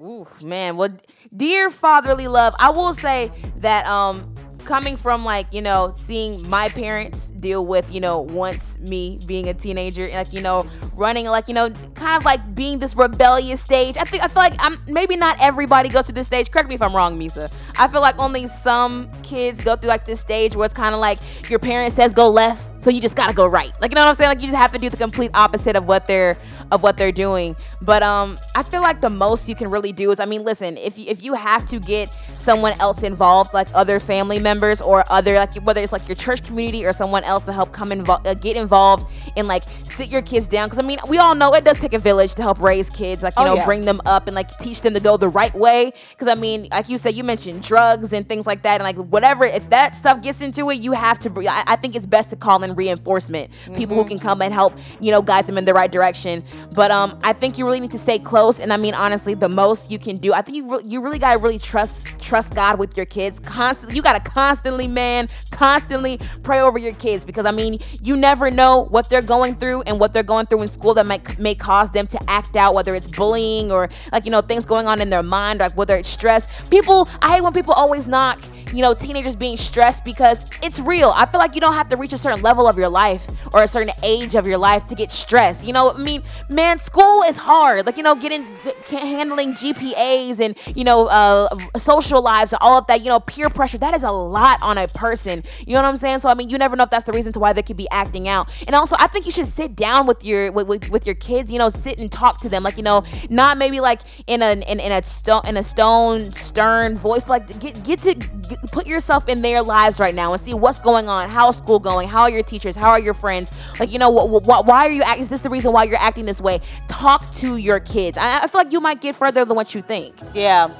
[0.00, 0.76] Ooh, man.
[0.76, 0.96] Well,
[1.36, 4.33] dear fatherly love, I will say that um
[4.64, 9.48] coming from like, you know, seeing my parents deal with, you know, once me being
[9.48, 13.60] a teenager like, you know, running like, you know, kind of like being this rebellious
[13.60, 13.96] stage.
[13.96, 16.50] I think I feel like I'm maybe not everybody goes through this stage.
[16.50, 17.74] Correct me if I'm wrong, Meesa.
[17.78, 21.00] I feel like only some kids go through like this stage where it's kind of
[21.00, 21.18] like
[21.50, 23.72] your parent says go left, so you just gotta go right.
[23.80, 24.28] Like you know what I'm saying?
[24.28, 26.36] Like you just have to do the complete opposite of what they're
[26.70, 27.56] of what they're doing.
[27.80, 30.76] But um, I feel like the most you can really do is, I mean, listen,
[30.76, 35.02] if you, if you have to get someone else involved, like other family members or
[35.08, 38.26] other like whether it's like your church community or someone else to help come involved,
[38.26, 40.68] uh, get involved and like sit your kids down.
[40.68, 43.22] Because I mean, we all know it does take a village to help raise kids,
[43.22, 43.64] like you Oh, know, yeah.
[43.64, 45.92] bring them up and like teach them to go the right way.
[46.10, 48.96] Because I mean, like you said, you mentioned drugs and things like that, and like
[49.10, 49.44] whatever.
[49.44, 51.30] If that stuff gets into it, you have to.
[51.48, 54.74] I, I think it's best to call in reinforcement, people who can come and help,
[55.00, 56.42] you know, guide them in the right direction.
[56.74, 58.60] But um, I think you really need to stay close.
[58.60, 61.18] And I mean, honestly, the most you can do, I think you re- you really
[61.18, 63.40] gotta really trust trust God with your kids.
[63.40, 68.50] Constantly, you gotta constantly, man, constantly pray over your kids because I mean, you never
[68.50, 71.54] know what they're going through and what they're going through in school that might may
[71.54, 75.00] cause them to act out, whether it's bullying or like you know things going on
[75.00, 76.68] in their mind, like whether it's stress.
[76.68, 78.40] People, I hate when people always knock
[78.74, 81.12] you know teenagers being stressed because it's real.
[81.14, 83.62] I feel like you don't have to reach a certain level of your life or
[83.62, 85.64] a certain age of your life to get stressed.
[85.64, 87.86] You know, I mean, man, school is hard.
[87.86, 88.44] Like you know, getting
[88.86, 93.00] handling GPAs and you know uh, social lives and all of that.
[93.00, 95.43] You know, peer pressure that is a lot on a person.
[95.66, 96.18] You know what I'm saying?
[96.18, 97.88] So I mean, you never know if that's the reason to why they could be
[97.90, 98.48] acting out.
[98.66, 101.50] And also, I think you should sit down with your with, with, with your kids.
[101.50, 102.62] You know, sit and talk to them.
[102.62, 106.24] Like you know, not maybe like in a in, in a stone in a stone
[106.26, 110.32] stern voice, but like get get to get, put yourself in their lives right now
[110.32, 111.28] and see what's going on.
[111.28, 112.08] How is school going?
[112.08, 112.76] How are your teachers?
[112.76, 113.78] How are your friends?
[113.80, 115.20] Like you know, wh- wh- why are you act?
[115.20, 116.60] Is this the reason why you're acting this way?
[116.88, 118.18] Talk to your kids.
[118.18, 120.14] I, I feel like you might get further than what you think.
[120.34, 120.70] Yeah.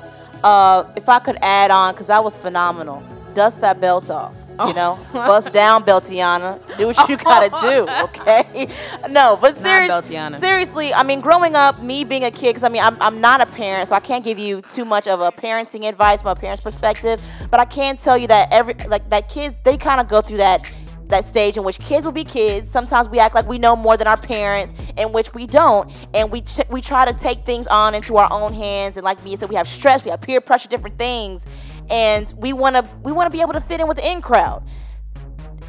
[0.42, 3.02] Uh, if I could add on, because that was phenomenal.
[3.34, 4.36] Dust that belt off.
[4.60, 5.12] You know, oh.
[5.12, 6.60] bust down, Beltiana.
[6.78, 8.68] Do what you gotta do, okay?
[9.10, 12.82] No, but seriously, seriously, I mean, growing up, me being a kid, because I mean,
[12.82, 15.88] I'm, I'm not a parent, so I can't give you too much of a parenting
[15.88, 17.20] advice from a parent's perspective.
[17.50, 20.38] But I can tell you that every like that kids, they kind of go through
[20.38, 20.60] that
[21.08, 22.68] that stage in which kids will be kids.
[22.68, 26.30] Sometimes we act like we know more than our parents, in which we don't, and
[26.30, 28.96] we ch- we try to take things on into our own hands.
[28.96, 31.44] And like me said, we have stress, we have peer pressure, different things,
[31.90, 34.62] and we wanna we wanna be able to fit in with the in crowd.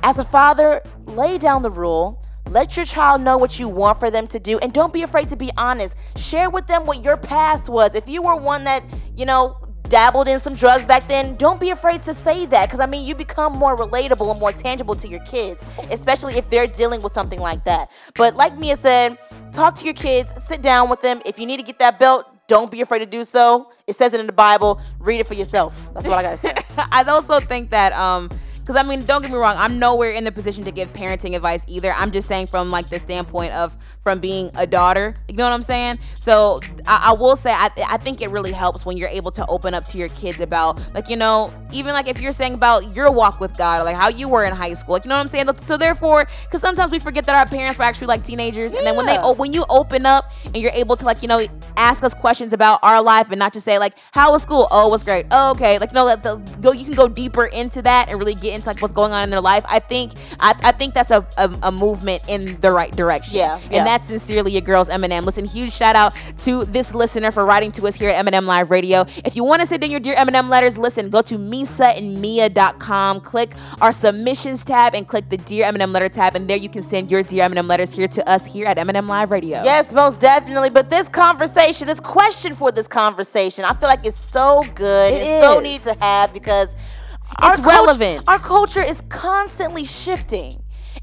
[0.04, 2.21] As a father, lay down the rule.
[2.47, 5.28] Let your child know what you want for them to do, and don't be afraid
[5.30, 5.95] to be honest.
[6.15, 7.95] Share with them what your past was.
[7.95, 8.84] If you were one that,
[9.17, 9.58] you know,
[9.89, 13.06] dabbled in some drugs back then, don't be afraid to say that because I mean,
[13.06, 17.13] you become more relatable and more tangible to your kids, especially if they're dealing with
[17.13, 17.89] something like that.
[18.15, 19.17] But like Meah said,
[19.51, 21.21] talk to your kids, sit down with them.
[21.25, 23.72] If you need to get that belt, don't be afraid to do so.
[23.88, 24.80] It says it in the Bible.
[25.00, 25.92] Read it for yourself.
[25.94, 26.54] That's what I gotta say.
[26.78, 28.30] I also think that um
[28.65, 31.36] because I mean, don't get me wrong, I'm nowhere in the position to give parenting
[31.36, 31.93] advice either.
[31.93, 35.13] I'm just saying from like the standpoint of from being a daughter.
[35.30, 35.99] You know what I'm saying?
[36.15, 39.45] So I, I will say I, I think it really helps when you're able to
[39.45, 42.95] open up to your kids about like you know even like if you're saying about
[42.95, 44.93] your walk with God or like how you were in high school.
[44.93, 45.51] Like, you know what I'm saying?
[45.54, 48.80] So therefore, because sometimes we forget that our parents were actually like teenagers, yeah.
[48.80, 51.28] and then when they oh, when you open up and you're able to like you
[51.28, 51.45] know
[51.78, 54.67] ask us questions about our life and not just say like how was school?
[54.71, 55.28] Oh, it was great.
[55.30, 55.78] Oh, okay.
[55.78, 58.55] Like you know that the go you can go deeper into that and really get
[58.56, 59.66] into like what's going on in their life.
[59.70, 63.38] I think I, I think that's a, a, a movement in the right direction.
[63.38, 63.78] Yeah, yeah.
[63.78, 65.26] And that's sincerely your girls M&M.
[65.26, 68.72] Listen, huge shout out to this listener for writing to us here at M&M Live
[68.72, 69.01] Radio.
[69.24, 73.53] If you want to send in your dear M&M letters, listen, go to meesaandmeah.com, click
[73.82, 77.12] our submissions tab, and click the Dear M&M letter tab, and there you can send
[77.12, 79.64] your Dear M&M letters here to us here at M&M Live Radio.
[79.64, 80.70] Yes, most definitely.
[80.70, 85.14] But this conversation, this question for this conversation, I feel like it's so good.
[85.14, 85.64] It it's so is.
[85.64, 86.76] needed to have because
[87.43, 88.28] It's cult- relevant.
[88.28, 90.53] our culture is constantly shifting.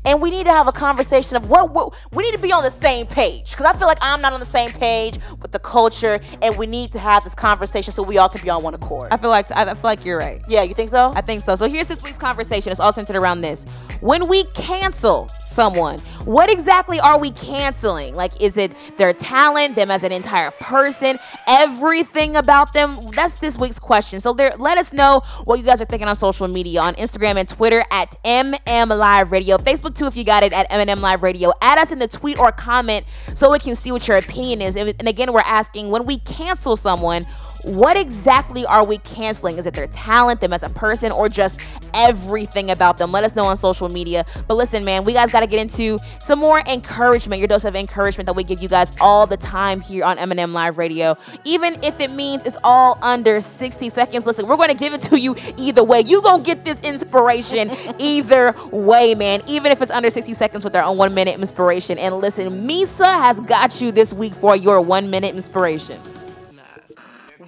[0.04, 2.64] And we need to have a conversation of what, what we need to be on
[2.64, 3.50] the same page.
[3.52, 6.66] Because I feel like I'm not on the same page with the culture, and we
[6.66, 9.08] need to have this conversation so we all can be on one accord.
[9.12, 10.42] I feel like I feel like you're right.
[10.48, 11.12] yeah, you think so?
[11.14, 11.54] I think so.
[11.54, 12.72] So here's this week's conversation.
[12.72, 13.64] It's all centered around this.
[14.00, 18.14] When we cancel someone, what exactly are we canceling?
[18.16, 22.96] Like, is it their talent, them as an entire person, everything about them?
[23.14, 24.20] That's this week's question.
[24.20, 27.36] So there, let us know what you guys are thinking on social media on Instagram
[27.36, 31.22] and Twitter at MM Live Radio, Facebook too if you got it at MM Live
[31.22, 31.52] Radio.
[31.60, 34.76] Add us in the tweet or comment so we can see what your opinion is.
[34.76, 37.22] And again, we're asking when we cancel someone
[37.64, 39.58] what exactly are we canceling?
[39.58, 41.60] Is it their talent, them as a person, or just
[41.94, 43.12] everything about them?
[43.12, 44.24] Let us know on social media.
[44.48, 47.76] But listen, man, we guys got to get into some more encouragement, your dose of
[47.76, 51.16] encouragement that we give you guys all the time here on M&M Live Radio.
[51.44, 55.00] Even if it means it's all under 60 seconds, listen, we're going to give it
[55.02, 56.00] to you either way.
[56.00, 59.40] You going to get this inspiration either way, man.
[59.46, 61.98] Even if it's under 60 seconds with our own one minute inspiration.
[61.98, 65.98] And listen, Meesa has got you this week for your one minute inspiration.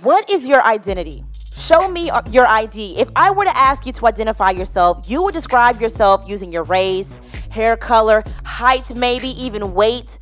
[0.05, 1.25] What is your identity?
[1.57, 2.99] Show me uh, your ID.
[2.99, 6.65] If I were to ask you to identify yourself, you would describe yourself using your
[6.65, 10.19] race, hair color, height, maybe even weight.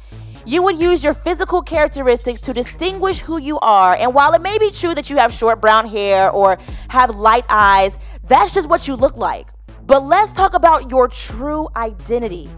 [0.46, 3.96] You would use your physical characteristics to distinguish who you are.
[3.96, 6.58] And while it may be true that you have short brown hair or
[6.90, 9.48] have light eyes, that's just what you look like.
[9.84, 12.48] But let's talk about your true identity.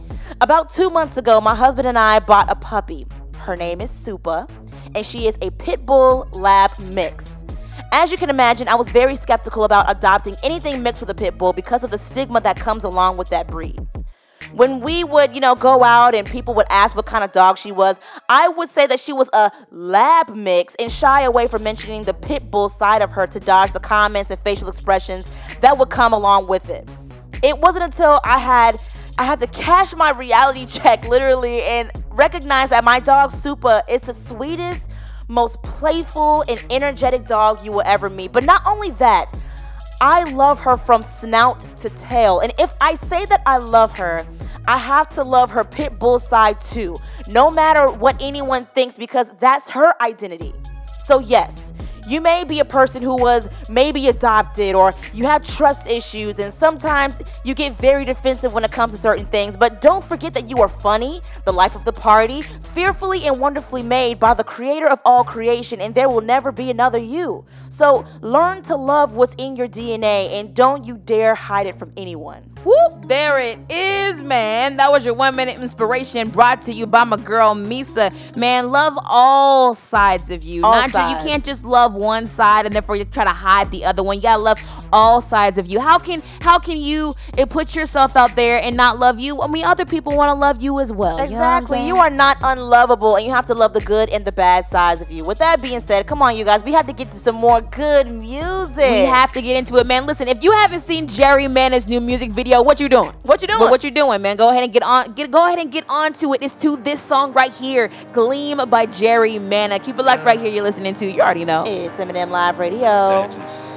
[0.43, 3.07] About two months ago, my husband and I bought a puppy.
[3.39, 4.47] Her name is Supa
[4.95, 7.45] and she is a pit bull lab mix.
[7.93, 11.39] As you can imagine, I was very skeptical about adopting anything mixed with a pit
[11.39, 13.79] bull because of the stigma that comes along with that breed.
[14.53, 17.59] When we would, you know, go out and people would ask what kind of dog
[17.59, 21.63] she was, I would say that she was a lab mix and shy away from
[21.65, 25.79] mentioning the pit bull side of her to dodge the comments and facial expressions that
[25.79, 26.89] would come along with it.
[27.43, 28.77] It wasn't until I had
[29.19, 34.01] I had to cash my reality check literally and recognize that my dog Supa is
[34.01, 34.89] the sweetest,
[35.29, 38.33] most playful, and energetic dog you will ever meet.
[38.33, 39.33] But not only that,
[40.01, 42.41] I love her from snout to tail.
[42.41, 44.27] And if I say that I love her,
[44.67, 46.97] I have to love her pit bull side too,
[47.29, 50.53] no matter what anyone thinks, because that's her identity.
[51.05, 51.73] So, yes,
[52.07, 56.53] you may be a person who was maybe adopted or you have trust issues, and
[56.53, 59.57] sometimes you get very defensive when it comes to certain things.
[59.57, 63.83] But don't forget that you are funny, the life of the party, fearfully and wonderfully
[63.83, 67.45] made by the creator of all creation, and there will never be another you.
[67.69, 71.93] So learn to love what's in your DNA and don't you dare hide it from
[71.97, 72.54] anyone.
[72.65, 74.79] Whoop, there it is, man.
[74.79, 78.37] That was your one minute inspiration brought to you by my girl Meesa.
[78.37, 80.65] Man, love all sides of you.
[80.65, 81.23] All Not sides.
[81.23, 84.17] You can't just love one side and therefore you try to hide the other one.
[84.17, 84.59] You gotta love
[84.95, 85.81] all sides of you.
[85.81, 89.43] How can how can you uh, put yourself out there and not love you?
[89.43, 91.19] I mean, other people want to love you as well.
[91.19, 91.87] You know Exactly.
[91.87, 95.03] You are not unlovable and you have to love the good and the bad sides
[95.03, 95.25] of you.
[95.25, 96.63] With that being said, come on, you guys.
[96.65, 98.79] We have to get to some more good music.
[98.79, 100.07] We have to get into it, man.
[100.07, 103.11] Listen, if you haven't seen Jarry Manna's new music video, what you doing?
[103.23, 103.61] What you doing?
[103.61, 104.37] What, what you doing, man?
[104.37, 105.13] Go ahead and get on.
[105.15, 106.43] Get go ahead and get on to it.
[106.43, 109.79] It's to this song right here, "Gleam" by Jerry Mana.
[109.79, 110.51] Keep it locked right here.
[110.51, 111.07] You're listening to.
[111.07, 111.65] You already know.
[111.67, 113.74] It's M&M Live Radio.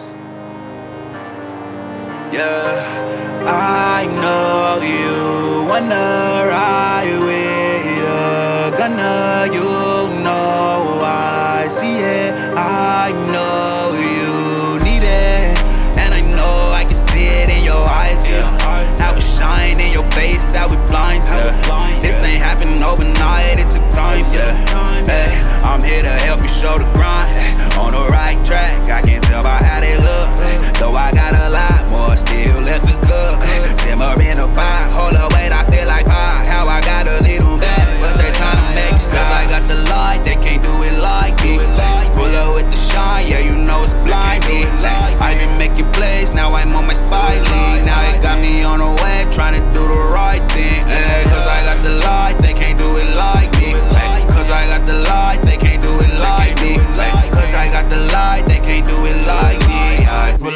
[2.30, 2.84] Yeah,
[3.46, 9.46] I know you wanna ride with a gunner.
[9.54, 9.64] You
[10.24, 12.34] know I see it.
[12.56, 15.56] I know you need it,
[15.96, 18.20] and I know I can see it in your eyes.
[18.28, 18.44] Yeah,
[19.00, 21.24] how it shine in your face, how it blind.
[21.32, 22.02] you.
[22.02, 23.58] This ain't happened overnight.
[23.58, 24.26] It took time.
[24.36, 24.52] Yeah,
[25.08, 25.32] hey,
[25.64, 27.56] I'm here to help you show the grind.
[27.80, 30.30] On the right track, I can tell by how they look.
[30.76, 31.77] Though I got a lot
[32.68, 33.40] left to cook.
[33.80, 36.44] Simmer in a pot, hold up, wait, I feel like pie.
[36.44, 39.24] How I got a little bit, but they tryna make it stop.
[39.32, 41.56] I got the light, they can't do it like me.
[42.14, 44.68] Pull up with the shine, yeah, you know it's blinding.
[45.24, 47.86] I've been making plays, now I'm on my spy league.
[47.88, 50.07] Now it got me on the way, tryna do the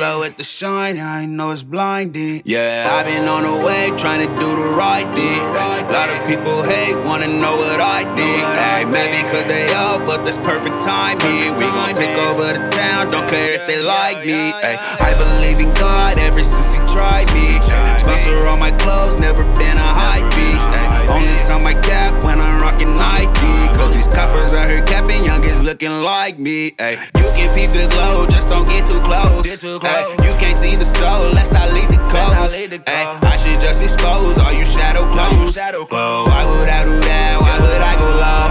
[0.02, 2.42] Pull with the shine, I know it's blinding.
[2.44, 5.38] Yeah, I've been on the way, trying to do the right thing.
[5.38, 8.42] A lot of people hate, wanna know what I think.
[8.42, 11.54] Ay, maybe cause they up, but that's perfect timing.
[11.54, 14.50] We gon' take over the town, don't care if they like me.
[14.66, 14.74] Ay,
[15.06, 17.62] I believe in God ever since He tried me.
[18.02, 20.91] Sponsor all my clothes, never been a hype beast.
[21.12, 23.54] Only time I cap when I'm rocking Nike.
[23.78, 26.74] Cause these coppers out here capping, youngins looking like me.
[26.80, 29.44] Ay, you can peep the glow, just don't get too close.
[29.44, 32.54] Get too Ay, you can't see the soul, unless I lead the coast.
[32.88, 35.56] Ay, I should just expose all you shadow clones.
[35.56, 37.40] Whoa, why would I do that?
[37.42, 38.44] Why would I go low?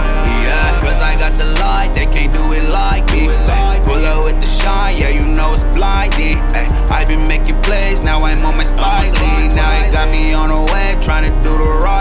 [0.45, 3.29] Yeah, cause I got the light, they can't do it like me.
[3.47, 6.37] Ay, pull up with the shine, yeah, you know it's blinding.
[6.57, 9.55] Ay, I've been making plays, now I'm on my league.
[9.55, 12.00] Now it got me on a way, trying to do the right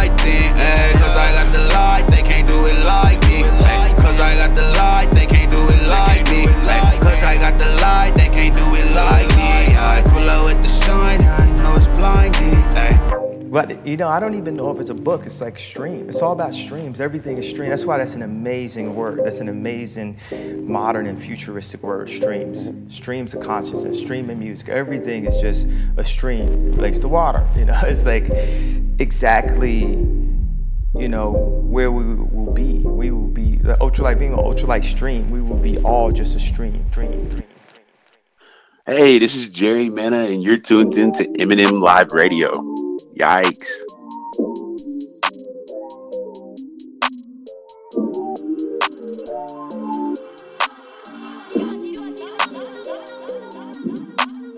[1.11, 3.42] Cause I got the light, they can't do it like me.
[3.96, 6.46] Cause I got the light, they can't do it like me.
[7.02, 9.74] Cause I got the light, they can't do it like me.
[9.74, 13.50] I pull up with the shine, I know it's blinding.
[13.50, 15.26] But you know, I don't even know if it's a book.
[15.26, 16.08] It's like stream.
[16.08, 17.00] It's all about streams.
[17.00, 17.70] Everything is stream.
[17.70, 19.24] That's why that's an amazing word.
[19.24, 20.16] That's an amazing
[20.64, 22.08] modern and futuristic word.
[22.08, 22.70] Streams.
[22.86, 23.98] Streams of consciousness.
[24.00, 24.68] Stream of music.
[24.68, 26.76] Everything is just a stream.
[26.76, 27.44] Like the water.
[27.56, 28.30] You know, it's like
[29.00, 30.30] exactly
[30.95, 32.78] you know, where we will be.
[32.78, 35.30] We will be the ultralight being an ultralight stream.
[35.30, 37.45] We will be all just a stream, dream, dream.
[38.86, 42.51] Hey, this is Jarry Manna, and you're tuned in to M&M Live Radio.
[43.20, 44.70] Yikes.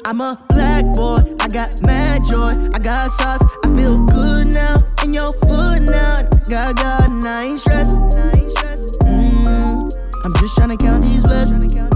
[0.05, 4.76] I'm a black boy, I got mad joy, I got sauce, I feel good now,
[5.05, 7.96] in your hood now, got God, and I ain't stressed.
[7.96, 9.90] Mm,
[10.24, 11.74] I'm just tryna count these blessings.
[11.74, 11.88] Yeah.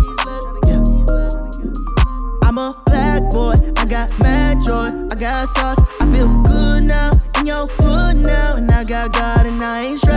[2.45, 7.11] I'm a black boy, I got mad joy, I got sauce, I feel good now,
[7.41, 10.16] in your hood now, and I got God, and I ain't stressed.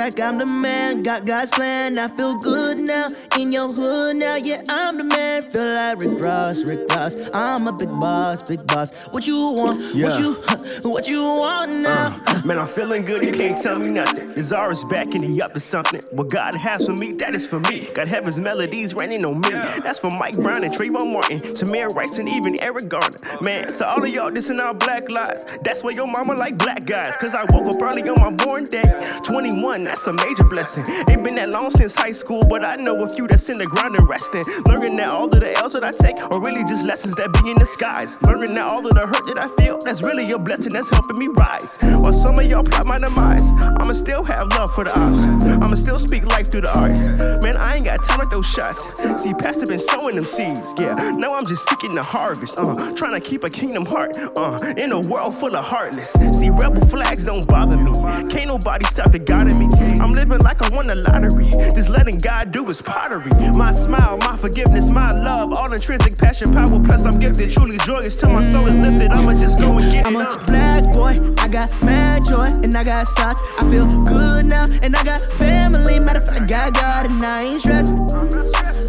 [0.00, 1.02] Fact, I'm the man.
[1.02, 1.98] Got God's plan.
[1.98, 3.08] I feel good now.
[3.38, 5.42] In your hood now, yeah, I'm the man.
[5.42, 7.14] Feel like Rick Ross, Rick Ross.
[7.34, 8.92] I'm a big boss, big boss.
[9.10, 9.84] What you want?
[9.94, 10.08] Yeah.
[10.08, 10.34] What you
[10.90, 12.20] what you want now?
[12.26, 14.28] Uh, man, I'm feeling good, you can't tell me nothing.
[14.30, 16.00] Yazara's back and he up to something.
[16.12, 17.88] What God has for me, that is for me.
[17.94, 19.50] Got heaven's melodies raining on me.
[19.50, 23.18] That's for Mike Brown and Trayvon Martin, Tamir Rice and even Eric Garner.
[23.40, 25.58] Man, to all of y'all, this and our black lives.
[25.62, 27.16] That's why your mama like black guys.
[27.18, 28.82] Cause I woke up early on my born day.
[29.26, 30.84] 21, that's a major blessing.
[31.10, 33.66] Ain't been that long since high school, but I know a few that's in the
[33.66, 34.44] ground and resting.
[34.66, 37.50] Learning that all of the L's that I take are really just lessons that be
[37.50, 37.58] in
[37.90, 41.18] Learning that all of the hurt that I feel, that's really a blessing that's helping
[41.18, 41.76] me rise.
[41.82, 43.42] While some of y'all plot my demise,
[43.82, 45.24] I'ma still have love for the ops.
[45.64, 46.94] I'ma still speak life through the art.
[47.42, 48.86] Man, I ain't got time with those shots.
[49.20, 50.94] See, Pastor been sowing them seeds, yeah.
[51.18, 54.92] Now I'm just seeking the harvest, uh, trying to keep a kingdom heart, uh, in
[54.92, 56.12] a world full of heartless.
[56.38, 57.90] See, rebel flags don't bother me.
[58.30, 59.66] Can't nobody stop the God in me.
[59.98, 61.50] I'm living like I won the lottery.
[61.74, 63.32] Just letting God do his pottery.
[63.58, 66.78] My smile, my forgiveness, my love, all intrinsic passion, power.
[66.78, 69.12] Plus, I'm gifted, truly joyous till my soul is lifted.
[69.12, 70.22] I'ma just go and get I'm it.
[70.22, 70.46] a uh.
[70.46, 73.36] black boy, I got mad joy, and I got sauce.
[73.58, 75.98] I feel good now, and I got family.
[75.98, 77.96] Matter of fact, I got God, and I ain't stressed.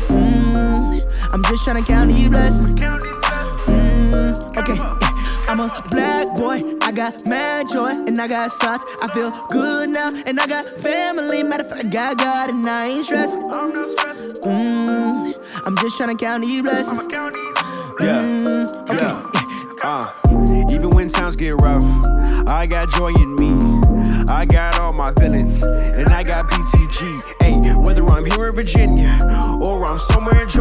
[0.10, 2.76] Mm, I'm just tryna count these blessings.
[2.76, 5.11] Mm, okay.
[5.52, 8.80] I'm a black boy, I got mad joy, and I got sauce.
[9.02, 11.44] I feel good now, and I got family.
[11.44, 13.38] Matter of fact, I got God, and I ain't stressed.
[13.42, 15.34] Mm,
[15.66, 17.02] I'm just tryna count these blessings.
[18.00, 19.22] Yeah, Mm, okay, yeah.
[19.84, 20.08] Uh,
[20.72, 21.84] even when times get rough,
[22.48, 23.52] I got joy in me.
[24.30, 27.20] I got all my villains, and I got BTG.
[27.42, 29.10] Hey, whether I'm here in Virginia
[29.60, 30.61] or I'm somewhere in Georgia,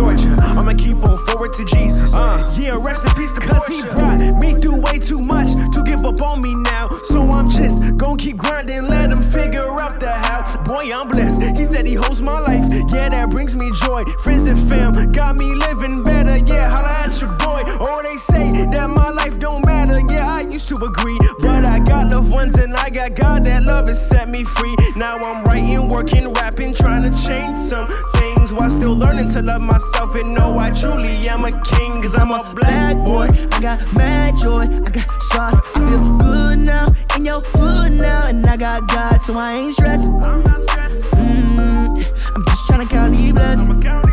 [23.09, 24.75] got God that love has set me free.
[24.97, 29.63] Now I'm writing, working, rapping, trying to change some things while still learning to love
[29.63, 32.03] myself and know I truly am a king.
[32.03, 33.29] Cause I'm a black boy.
[33.53, 35.55] I got mad joy, I got sauce.
[35.55, 39.75] I feel good now, in your hood now, and I got God, so I ain't
[39.75, 40.09] stressed.
[40.09, 41.13] I'm not stressed.
[41.13, 41.97] Mm,
[42.37, 44.10] I'm just tryna count these blessings.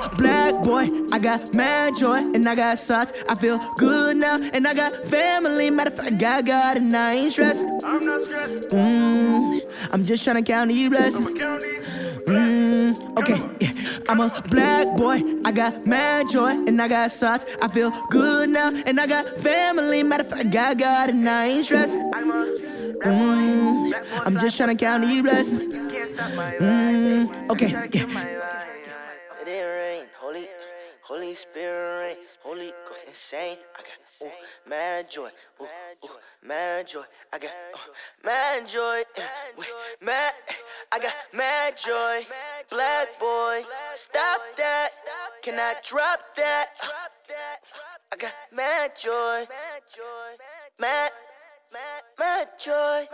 [0.00, 3.12] A black boy, I got mad joy, and I got sauce.
[3.28, 5.70] I feel good now, and I got family.
[5.70, 7.66] Matter of fact, I got God, and I ain't stressed.
[7.84, 8.70] I'm not stressed.
[8.70, 9.60] Mm,
[9.92, 11.34] I'm just tryna count these blessings.
[12.26, 13.70] Mm, okay, yeah.
[14.08, 17.44] I'm a black boy, I got mad joy, and I got sauce.
[17.62, 20.02] I feel good now, and I got family.
[20.02, 21.98] Matter of fact, I got God, and I ain't stressed.
[23.04, 23.92] Mm,
[24.24, 25.68] I'm just tryna count these blessings.
[26.16, 28.73] Mm, okay, yeah.
[29.46, 30.48] It rain, Holy,
[31.02, 33.58] Holy Spirit Holy Ghost insane.
[33.76, 34.32] I got ooh,
[34.66, 35.28] mad joy,
[35.60, 35.64] ooh,
[36.04, 36.08] ooh,
[36.42, 37.02] mad joy.
[37.30, 37.78] I got uh,
[38.24, 39.22] mad joy, uh,
[39.58, 39.68] wait,
[40.00, 40.32] mad.
[40.92, 42.26] I got mad joy,
[42.70, 43.64] black boy.
[43.92, 44.90] Stop that,
[45.42, 46.68] can I drop that?
[46.82, 46.86] Uh,
[48.12, 49.44] I got mad joy,
[50.78, 51.10] mad,
[51.74, 53.06] mad joy,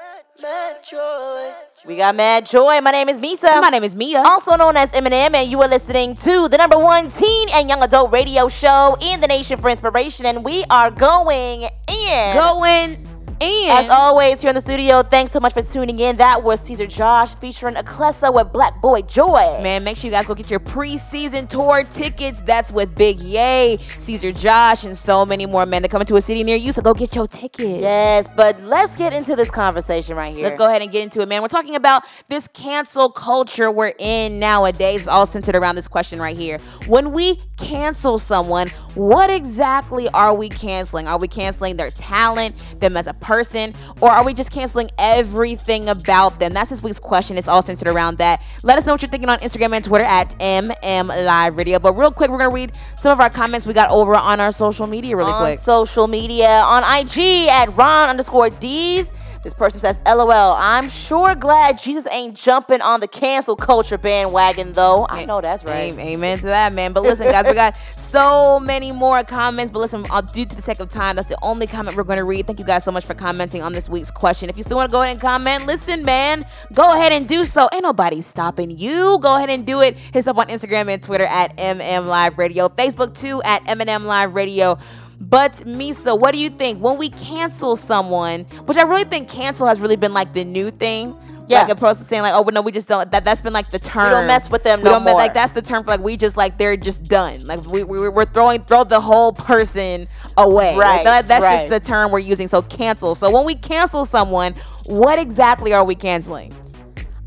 [0.43, 1.53] mad joy.
[1.87, 2.81] We got Mad Joy.
[2.83, 3.61] My name is Meesa.
[3.63, 4.23] My name is Meah.
[4.27, 7.83] Also known as M&M, and you are listening to the number one teen and young
[7.83, 10.27] adult radio show in the nation for inspiration.
[10.27, 12.35] And we are going in.
[12.35, 13.10] Going
[13.43, 16.19] And As always, here in the studio, thanks so much for tuning in.
[16.19, 19.59] That was Czar Josh featuring Aklesso with Black Boy Joy.
[19.63, 22.43] Man, make sure you guys go get your preseason tour tickets.
[22.43, 26.21] That's with Big Yay, Czar Josh, and so many more men that coming to a
[26.21, 26.71] city near you.
[26.73, 27.81] So go get your tickets.
[27.83, 30.45] Yes, but let's get into this conversation right here.
[30.45, 31.41] Let's go ahead and get into it, man.
[31.41, 36.21] We're talking about this cancel culture we're in nowadays, It's all centered around this question
[36.21, 36.59] right here.
[36.87, 41.07] When we cancel someone, what exactly are we canceling?
[41.07, 45.89] Are we canceling their talent, them as a person, or are we just canceling everything
[45.89, 46.53] about them?
[46.53, 47.39] That's this week's question.
[47.39, 48.43] It's all centered around that.
[48.63, 51.79] Let us know what you're thinking on Instagram and Twitter at MM Live Radio.
[51.79, 54.53] But real quick, we're gonna read some of our comments we got over on our
[54.53, 55.59] social media really on quick.
[55.59, 59.13] social media on IG at Ron underscore D's.
[59.43, 64.75] This person says, LOL, I'm sure glad Jesus ain't jumping on the cancel culture bandwagon,
[64.75, 65.07] though.
[65.09, 65.97] I know that's right.
[65.99, 66.93] Amen to that, man.
[66.93, 69.71] But listen, guys, we got so many more comments.
[69.71, 72.19] But listen, uh, due to the sake of time, that's the only comment we're going
[72.19, 72.47] to read.
[72.47, 74.51] Thank you guys so much for commenting on this week's question.
[74.51, 77.47] If you still want to go ahead and comment, listen, man, go ahead and do
[77.47, 77.67] so.
[77.73, 79.19] Ain't nobody stopping you.
[79.23, 79.97] Go ahead and do it.
[79.97, 84.05] Hit us up on Instagram and Twitter at MM Live Radio, Facebook too at M&M
[84.05, 84.79] Live Radio.
[85.21, 88.45] But Meesa, what do you think when we cancel someone?
[88.65, 91.15] Which I really think cancel has really been like the new thing.
[91.47, 91.63] Yeah.
[91.63, 93.11] Like a person saying like, oh, well, no, we just don't.
[93.11, 94.09] That that's been like the term.
[94.11, 95.21] don't mess with them We no don't mess- more.
[95.21, 97.45] Like that's the term for like we just like they're just done.
[97.45, 100.07] Like we, we we're throwing throw the whole person
[100.39, 100.77] away.
[100.79, 100.97] Right.
[100.97, 101.69] Like, that- that's right.
[101.69, 102.47] just the term we're using.
[102.49, 103.15] So cancel.
[103.17, 104.55] So when we cancel someone,
[104.87, 106.55] what exactly are we canceling?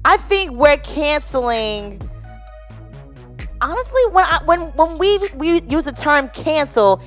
[0.06, 2.02] I think we're canceling.
[3.62, 7.02] Honestly, when I, when when we we use the term cancel,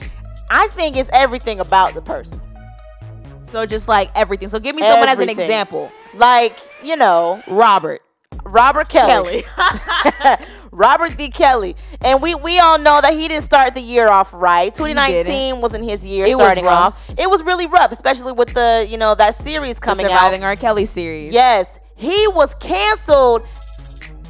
[0.51, 2.41] I think it's everything about the person.
[3.51, 4.49] So just like everything.
[4.49, 5.91] So give me someone as an example.
[6.15, 8.03] Like you know, Robert.
[8.45, 9.43] Robert Kelly.
[10.73, 11.29] Robert D.
[11.29, 11.75] Kelly.
[12.05, 14.75] And we we all know that he didn't start the year off right.
[14.75, 17.11] 2019 wasn't his year It was starting rough.
[17.11, 17.19] off.
[17.19, 20.11] It was really rough, especially with the, you know, that series coming out.
[20.11, 20.55] Surviving R.
[20.55, 21.33] Kelly series.
[21.33, 21.79] Yes.
[21.95, 23.47] He was canceled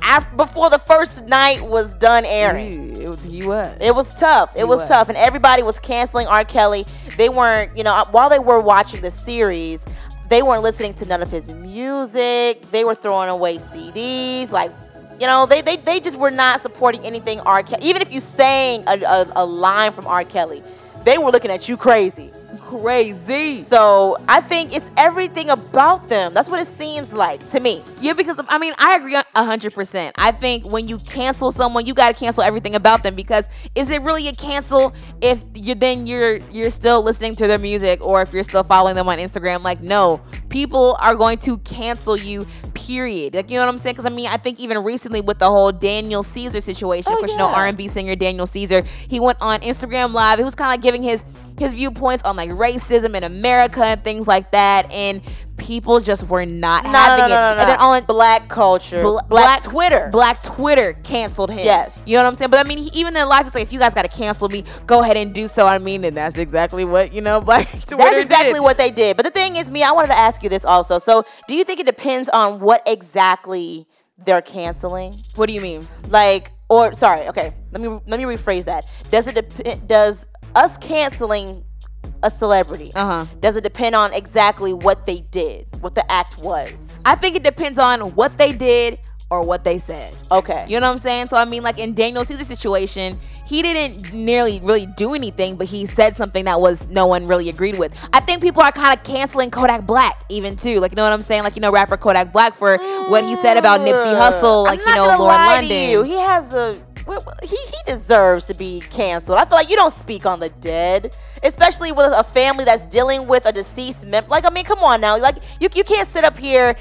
[0.06, 2.94] after before the first night was done airing.
[2.94, 3.76] He was.
[3.80, 4.56] It was tough.
[4.56, 4.88] It was, was.
[4.88, 6.44] tough, and everybody was canceling R.
[6.44, 6.84] Kelly.
[7.16, 9.84] They weren't, you know, uh, while they were watching the series,
[10.28, 12.70] they weren't listening to none of his music.
[12.70, 14.72] They were throwing away CDs, like.
[15.18, 17.62] You know, they, they, they just were not supporting anything R.
[17.62, 17.86] Kelly.
[17.86, 20.24] Even if you sang a, a, a line from R.
[20.24, 20.62] Kelly,
[21.04, 22.30] they were looking at you crazy.
[22.66, 23.62] Crazy.
[23.62, 26.34] So I think it's everything about them.
[26.34, 27.80] That's what it seems like to me.
[28.00, 30.16] Yeah, because I mean, I agree a hundred percent.
[30.18, 33.14] I think when you cancel someone, you got to cancel everything about them.
[33.14, 37.58] Because is it really a cancel if you then you're you're still listening to their
[37.58, 39.62] music or if you're still following them on Instagram?
[39.62, 42.46] Like, no, people are going to cancel you.
[42.74, 43.34] Period.
[43.34, 43.94] Like, you know what I'm saying?
[43.94, 47.18] Because I mean, I think even recently with the whole Daniel Caesar situation, oh, of
[47.18, 47.56] course, you know yeah.
[47.56, 50.38] R&B singer Daniel Caesar, he went on Instagram Live.
[50.38, 51.24] He was kind of like giving his
[51.58, 55.20] his viewpoints on like racism in America and things like that, and
[55.56, 57.28] people just were not No, no, having no, it.
[57.30, 57.84] no, no, And then no.
[57.86, 60.08] on black culture, Bla- black, Twitter.
[60.12, 61.60] Black Twitter canceled him.
[61.64, 62.04] Yes.
[62.06, 62.50] You know what I'm saying?
[62.50, 64.48] But I mean, he, even in life, it's like, if you guys got to cancel
[64.50, 65.66] me, go ahead and do so.
[65.66, 68.62] I mean, and that's exactly what, you know, Black Twitter That's exactly did.
[68.62, 69.16] what they did.
[69.16, 70.98] But the thing is, me, I wanted to ask you this also.
[70.98, 73.86] So, do you think it depends on what exactly
[74.18, 75.12] they're canceling?
[75.36, 75.82] What do you mean?
[76.10, 78.84] Like, or sorry, okay, let me let me rephrase that.
[79.10, 80.26] Does it dep- does
[80.56, 81.62] us canceling
[82.22, 82.90] a celebrity?
[82.94, 83.26] Uh-huh.
[83.40, 87.00] Does it depend on exactly what they did, what the act was?
[87.04, 88.98] I think it depends on what they did
[89.30, 90.14] or what they said.
[90.30, 90.66] Okay.
[90.68, 91.26] You know what I'm saying?
[91.28, 95.66] So I mean, like in Daniel Caesar's situation, he didn't nearly really do anything, but
[95.66, 98.08] he said something that was no one really agreed with.
[98.12, 100.80] I think people are kind of canceling Kodak Black even too.
[100.80, 101.42] Like you know what I'm saying?
[101.42, 102.76] Like you know rapper Kodak Black for
[103.08, 105.90] what he said about Nipsey Hussle, like you know Lauren London.
[105.90, 106.02] you.
[106.02, 106.85] He has a
[107.42, 109.38] he he deserves to be canceled.
[109.38, 113.28] I feel like you don't speak on the dead, especially with a family that's dealing
[113.28, 114.28] with a deceased member.
[114.28, 115.18] Like I mean, come on now.
[115.18, 116.76] Like you you can't sit up here.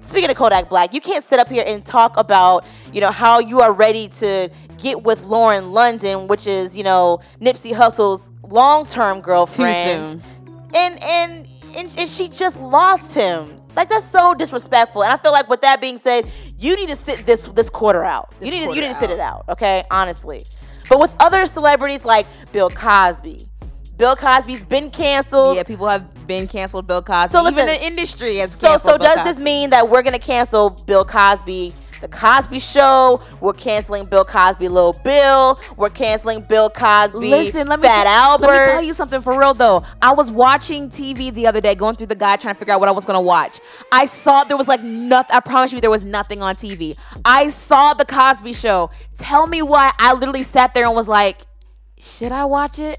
[0.00, 3.40] Speaking of Kodak Black, you can't sit up here and talk about you know how
[3.40, 4.48] you are ready to
[4.78, 10.22] get with Lauren London, which is you know Nipsey Hussle's long term girlfriend
[10.74, 13.60] and and and, and she just lost him.
[13.74, 15.02] Like that's so disrespectful.
[15.02, 18.04] And I feel like with that being said, you need to sit this this quarter
[18.04, 18.32] out.
[18.40, 19.82] you need to you need to sit it out, okay?
[19.90, 20.40] Honestly.
[20.88, 23.40] But with other celebrities like Bill Cosby,
[23.96, 25.56] Bill Cosby's been canceled.
[25.56, 27.32] Yeah, people have been canceled Bill Cosby.
[27.32, 29.30] So Even listen- the industry has So canceled so Bill does Cosby.
[29.30, 31.72] this mean that we're gonna cancel Bill Cosby?
[32.00, 33.20] The Cosby Show.
[33.40, 35.58] We're canceling Bill Cosby, Little Bill.
[35.76, 38.46] We're canceling Bill Cosby, Listen, let me Fat t- Albert.
[38.46, 39.82] Let me tell you something for real though.
[40.02, 42.80] I was watching TV the other day, going through the guide, trying to figure out
[42.80, 43.60] what I was gonna watch.
[43.92, 45.34] I saw there was like nothing.
[45.36, 46.98] I promise you, there was nothing on TV.
[47.24, 48.90] I saw the Cosby Show.
[49.18, 51.38] Tell me why I literally sat there and was like,
[51.98, 52.98] should I watch it?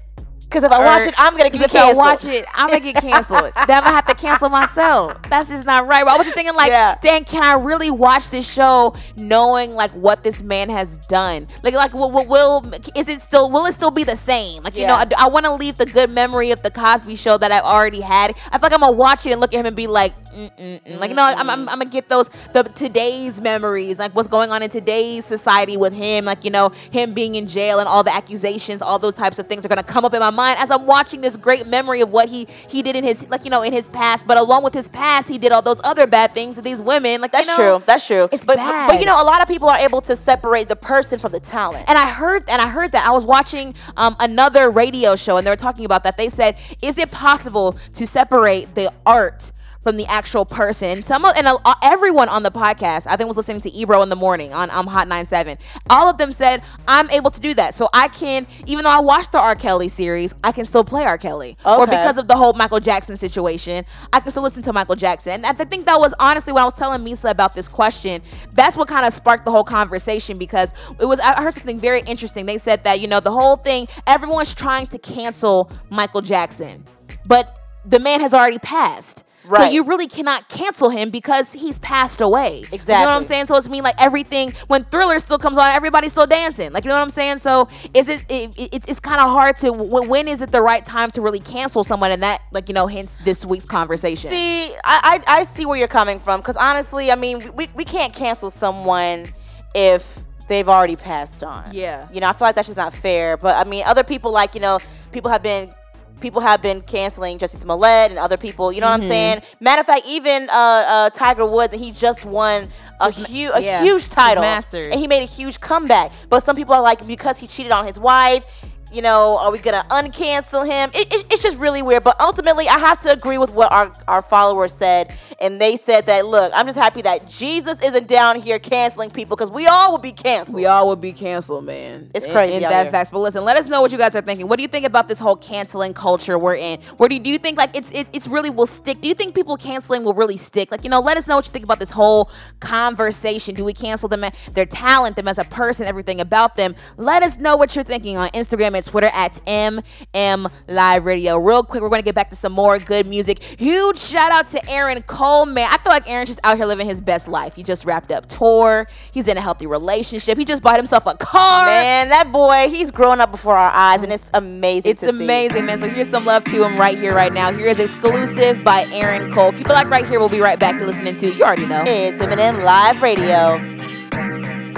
[0.50, 1.90] 'Cause if I watch it, I'm gonna get canceled.
[1.90, 3.52] if I watch it, I'm gonna get canceled.
[3.66, 5.20] then I'm gonna have to cancel myself.
[5.28, 6.04] That's just not right.
[6.04, 6.68] But I was just thinking, like,
[7.02, 11.46] Dan, can I really watch this show knowing like what this man has done?
[11.62, 13.50] Like, like, will, will, will is it still?
[13.50, 14.62] Will it still be the same?
[14.62, 17.36] Like, you know, I, I want to leave the good memory of the Cosby Show
[17.36, 18.30] that I've already had.
[18.50, 20.50] I feel like I'm gonna watch it and look at him and be like, mm
[20.56, 21.00] mm mm.
[21.00, 24.50] like, you know, I'm, I'm, I'm gonna get those the today's memories, like what's going
[24.50, 28.02] on in today's society with him, like you know, him being in jail and all
[28.02, 30.70] the accusations, all those types of things are gonna come up in my mind as
[30.70, 33.62] I'm watching this great memory of what he he did in his like you know
[33.62, 34.26] in his past.
[34.26, 37.20] But along with his past, he did all those other bad things to these women.
[37.20, 37.84] Like That's you know, true.
[37.84, 38.28] That's true.
[38.30, 38.88] It's but, bad.
[38.88, 41.40] but you know, a lot of people are able to separate the person from the
[41.40, 41.84] talent.
[41.88, 45.46] And I heard and I heard that I was watching um, another radio show and
[45.46, 46.16] they were talking about that.
[46.16, 49.52] They said, "Is it possible to separate the art?"
[49.82, 53.36] From the actual person, some of, and uh, everyone on the podcast, I think was
[53.36, 55.56] listening to Ebro in the morning on um, Hot 97.
[55.88, 59.00] All of them said I'm able to do that, so I can, even though I
[59.00, 59.54] watched the R.
[59.54, 61.16] Kelly series, I can still play R.
[61.16, 61.56] Kelly.
[61.64, 65.44] Or because of the whole Michael Jackson situation, I can still listen to Michael Jackson.
[65.44, 68.20] And I think that was honestly when I was telling Meesa about this question,
[68.52, 72.00] that's what kind of sparked the whole conversation because it was I heard something very
[72.00, 72.46] interesting.
[72.46, 76.84] They said that, you know, the whole thing, everyone's trying to cancel Michael Jackson,
[77.24, 77.54] but
[77.84, 79.24] the man has already passed.
[79.56, 82.58] So you really cannot cancel him because he's passed away.
[82.70, 82.92] Exactly.
[82.94, 83.46] You know what I'm saying?
[83.46, 86.72] So it's mean like everything when Thriller still comes on, everybody's still dancing.
[86.72, 87.38] Like you know what I'm saying?
[87.38, 90.50] So is it, it, it- it's it's kind of hard to when, when is it
[90.52, 92.10] the right time to really cancel someone?
[92.10, 94.30] And that like you know hence this week's conversation.
[94.30, 97.84] See, I, I I see where you're coming from because honestly, I mean, we, we
[97.84, 99.26] can't cancel someone
[99.74, 100.18] if
[100.48, 101.64] they've already passed on.
[101.72, 102.08] Yeah.
[102.12, 103.36] You know, I feel like that's just not fair.
[103.36, 104.78] But I mean, other people like you know,
[105.12, 105.72] people have been
[106.20, 108.72] people have been canceling Jussie Smollett and other people.
[108.72, 109.04] You know what Mhm.
[109.04, 109.42] I'm saying?
[109.60, 112.68] Matter of fact, even uh, uh, Tiger Woods, and he just won
[113.00, 114.90] a, hu- a yeah, huge title, Masters.
[114.92, 116.10] and he made a huge comeback.
[116.28, 118.44] But some people are like, because he cheated on his wife.
[118.90, 120.90] You know, are we gonna uncancel him?
[120.94, 122.04] It, it, it's just really weird.
[122.04, 126.06] But ultimately, I have to agree with what our, our followers said, and they said
[126.06, 129.92] that look, I'm just happy that Jesus isn't down here canceling people because we all
[129.92, 130.56] would be canceled.
[130.56, 132.10] We all would be canceled, man.
[132.14, 133.10] It's In- crazy In, that facts.
[133.10, 134.48] But listen, let us know what you guys are thinking.
[134.48, 136.80] What do you think about this whole canceling culture we're in?
[136.96, 139.02] Where do you, do you think like it's it, it's really will stick?
[139.02, 140.70] Do you think people canceling will really stick?
[140.70, 142.30] Like you know, let us know what you think about this whole
[142.60, 143.54] conversation.
[143.54, 146.74] Do we cancel them, their talent, them as a person, everything about them?
[146.96, 151.36] Let us know what you're thinking on Instagram and Twitter at MM Live Radio.
[151.36, 153.38] Real quick, we're gonna get back to some more good music.
[153.40, 155.66] Huge shout out to Aaron Coleman.
[155.68, 157.56] I feel like Aaron's just out here living his best life.
[157.56, 158.88] He just wrapped up tour.
[159.12, 160.38] He's in a healthy relationship.
[160.38, 161.66] He just bought himself a car.
[161.66, 164.92] Man, that boy, he's growing up before our eyes, and it's amazing.
[164.92, 165.24] It's to see.
[165.24, 165.78] amazing, man.
[165.78, 167.52] So here's some love to him right here, right now.
[167.52, 169.52] Here is exclusive by Aaron Cole.
[169.52, 170.20] Keep it locked right here.
[170.20, 171.34] We'll be right back to listening to.
[171.34, 171.82] You already know.
[171.86, 173.77] It's M&M Live Radio.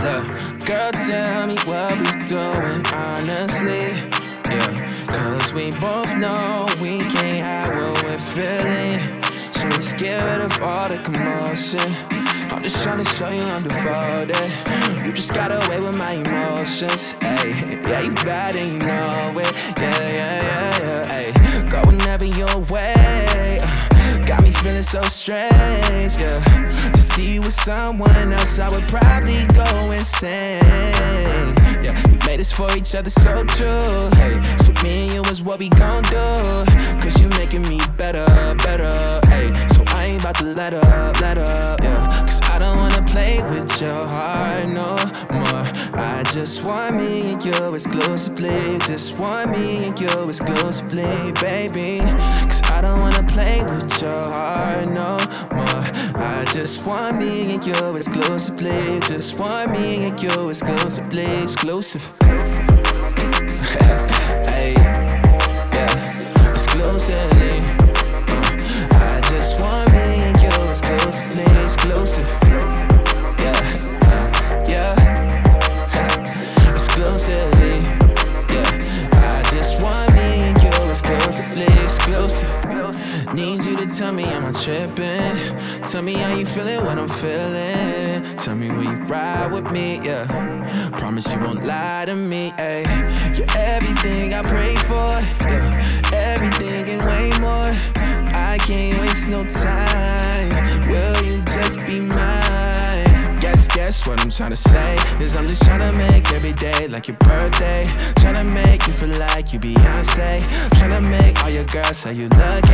[0.03, 3.93] Look, girl, tell me what we doing, honestly.
[4.45, 9.23] Yeah, cause we both know we can't hide what we're feeling.
[9.53, 11.95] So get rid of all the commotion.
[12.51, 15.07] I'm just trying to show you I'm devoted.
[15.07, 17.13] You just got away with my emotions.
[17.21, 19.53] Hey, yeah, you bad and you know it.
[19.77, 21.05] Yeah, yeah, yeah, yeah.
[21.09, 23.59] Hey, go whenever you're away.
[24.63, 26.91] Feeling so strange, yeah.
[26.93, 30.61] To see you with someone else, I would probably go insane.
[31.83, 34.11] Yeah, we made this for each other, so true.
[34.19, 36.67] Hey, so me and you is what we gon' do.
[37.01, 38.27] Cause you making me better,
[38.59, 39.27] better.
[39.29, 39.83] Hey, so
[40.21, 41.83] about to let up, let up.
[41.83, 44.97] Yeah, cause I don't wanna play with your heart no
[45.33, 45.64] more.
[45.99, 48.79] I just want me and you exclusively.
[48.81, 52.01] Just want me and you exclusively, baby.
[52.49, 55.16] Cause I don't wanna play with your heart no
[55.57, 55.85] more.
[56.23, 59.01] I just want me and you exclusively.
[59.01, 62.11] Just want me and you exclusively, exclusive.
[64.45, 67.80] hey, yeah, exclusively.
[70.95, 72.28] Exclusively, exclusive.
[73.38, 74.95] Yeah, yeah,
[76.74, 77.80] exclusively.
[78.49, 78.78] Yeah,
[79.12, 82.51] I just want me and you exclusively, exclusive.
[83.34, 85.36] Need you to tell me am I tripping?
[85.82, 88.22] Tell me how you feeling when I'm feeling.
[88.36, 90.26] Tell me will you ride with me, yeah.
[90.99, 92.86] Promise you won't lie to me, ayy.
[93.38, 95.09] You're everything I pray for,
[95.41, 95.80] yeah.
[96.12, 97.70] Everything and way more.
[98.34, 100.20] I can't waste no time.
[100.89, 103.39] Will you just be mine?
[103.41, 106.89] Guess, guess what I'm trying to say is I'm just trying to make every day
[106.89, 107.85] like your birthday.
[108.17, 110.41] Trying to make you feel like you Beyonce.
[110.79, 112.69] Trying to make all your girls say you lucky.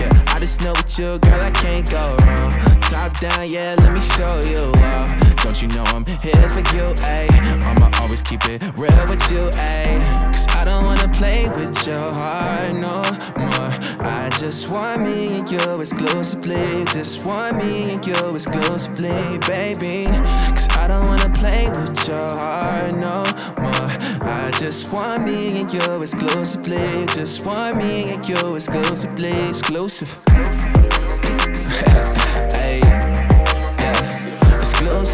[0.00, 2.52] Yeah, I just know with you, girl, I can't go wrong.
[2.80, 5.35] Top down, yeah, let me show you off.
[5.46, 7.62] Don't you know I'm here for you, ayy?
[7.62, 10.32] I'ma always keep it real with you, ayy.
[10.32, 13.00] Cause I don't wanna play with your heart no
[13.38, 13.70] more.
[14.04, 16.84] I just want me and you exclusively.
[16.86, 20.06] Just want me and you exclusively, baby.
[20.50, 23.22] Cause I don't wanna play with your heart no
[23.62, 23.88] more.
[24.28, 27.06] I just want me and you exclusively.
[27.14, 30.18] Just want me and you exclusively, exclusive.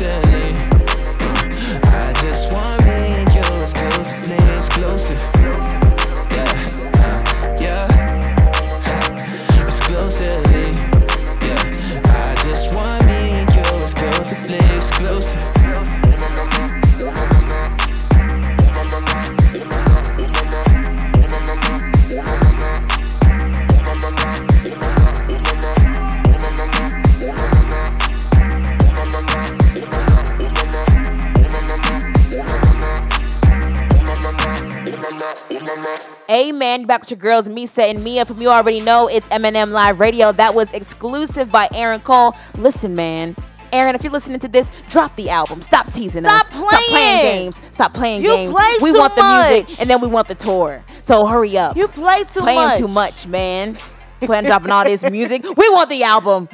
[0.00, 0.51] Yeah,
[36.72, 36.86] Amen.
[36.86, 38.24] Back with your girls, Meesa and Meah.
[38.24, 40.32] From you already know, it's M&M Live Radio.
[40.32, 42.34] That was exclusive by Aaron Cole.
[42.56, 43.36] Listen, man.
[43.74, 45.60] Aaron, if you're listening to this, drop the album.
[45.60, 46.46] Stop teasing Stop us.
[46.46, 47.22] Stop playing playing.
[47.22, 47.60] games.
[47.72, 48.54] Stop playing You games.
[48.54, 50.82] play we want the music and then we want the tour.
[51.02, 51.76] So hurry up.
[51.76, 52.78] You play too playing much.
[52.78, 53.76] too much, man.
[54.22, 55.42] Playing dropping all this music.
[55.42, 56.48] We want the album.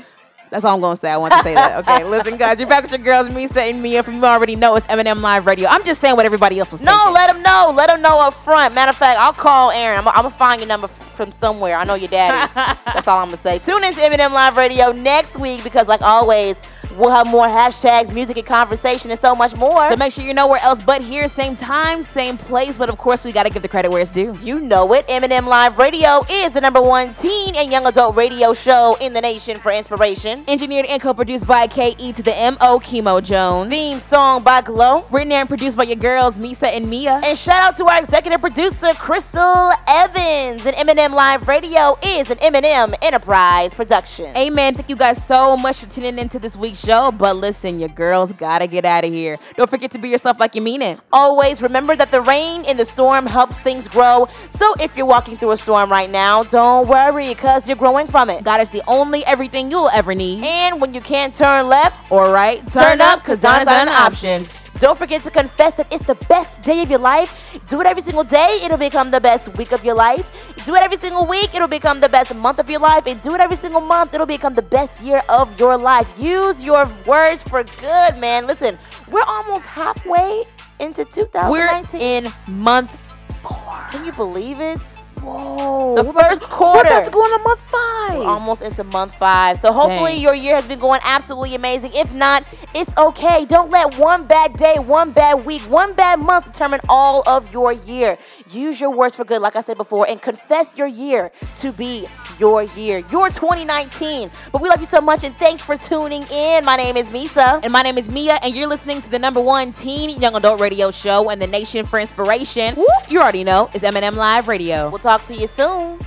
[0.51, 1.11] That's all I'm gonna say.
[1.11, 1.79] I want to say that.
[1.87, 4.03] Okay, listen, guys, you're back with your girls, Meesa and Meah.
[4.03, 5.69] From you already know, it's M&M Live Radio.
[5.69, 7.15] I'm just saying what everybody else was No, thinking.
[7.15, 7.73] let him know.
[7.75, 8.75] Let him know up front.
[8.75, 9.99] Matter of fact, I'll call Aaron.
[10.01, 11.77] I'm, I'm gonna find your number f- from somewhere.
[11.77, 12.53] I know your daddy.
[12.87, 13.59] That's all I'm gonna say.
[13.59, 16.61] Tune into M&M Live Radio next week because, like always,
[16.97, 19.89] we'll have more hashtags, music, and conversation, and so much more.
[19.89, 22.79] So make sure you know where else but here, same time, same place.
[22.79, 24.39] But of course, we gotta give the credit where it's due.
[24.43, 25.05] You know it.
[25.09, 29.21] M&M Live Radio is the number one teen and young adult radio show in the
[29.21, 30.45] nation for inspiration.
[30.49, 33.71] Engineered and co-produced by KE to the MO Chemo Jones.
[33.71, 35.05] Theme song by Glow.
[35.11, 37.21] Written and produced by your girls, Meesa and Meah.
[37.25, 40.65] And shout out to our executive producer, Crystal Evans.
[40.67, 44.37] And M&M Live Radio is an M&M Enterprise production.
[44.37, 44.75] Amen.
[44.75, 47.13] Thank you guys so much for tuning into this week's show.
[47.13, 49.39] But listen, your girls gotta get out of here.
[49.57, 50.99] Don't forget to be yourself like you mean it.
[51.13, 54.29] Always remember that the rain in the storm helps things grow.
[54.49, 58.31] So if you're walking through a storm right now, don't worry because you're growing from
[58.31, 58.45] it.
[58.45, 60.45] God is the only everything you'll ever need.
[60.45, 64.47] And when you can't turn left or right, turn, up because Donna's not an option.
[64.81, 67.59] Don't forget to confess that it's the best day of your life.
[67.69, 70.31] Do it every single day, it'll become the best week of your life.
[70.65, 73.07] Do it every single week, it'll become the best month of your life.
[73.07, 76.17] And do it every single month, it'll become the best year of your life.
[76.19, 78.47] Use your words for good, man.
[78.47, 78.79] Listen,
[79.11, 80.45] we're almost halfway
[80.79, 82.01] into 2019.
[82.01, 82.97] We're in month
[83.43, 83.87] four.
[83.91, 84.81] Can you believe it?
[85.23, 85.95] Whoa.
[85.97, 86.89] The first quarter.
[86.89, 88.19] We're about to go into month five.
[88.19, 89.59] We're almost into month five.
[89.59, 90.23] So hopefully Dang.
[90.23, 91.93] your year has been going absolutely amazing.
[91.95, 92.45] If not,
[92.75, 93.45] it's okay.
[93.45, 97.73] Don't let one bad day, one bad week, one bad month determine all of your
[97.73, 98.19] year.
[98.51, 102.07] Use your words for good, like I said before, and confess your year to be
[102.39, 104.31] your year, your 2019.
[104.53, 106.65] But we love you so much and thanks for tuning in.
[106.65, 107.61] My name is Meesa.
[107.63, 110.61] And my name is Meah, and you're listening to the number one teen young adult
[110.61, 112.77] radio show in the nation for inspiration.
[113.09, 114.89] You already know, it's M&M Live Radio.
[114.89, 115.99] We'll talk to you soon.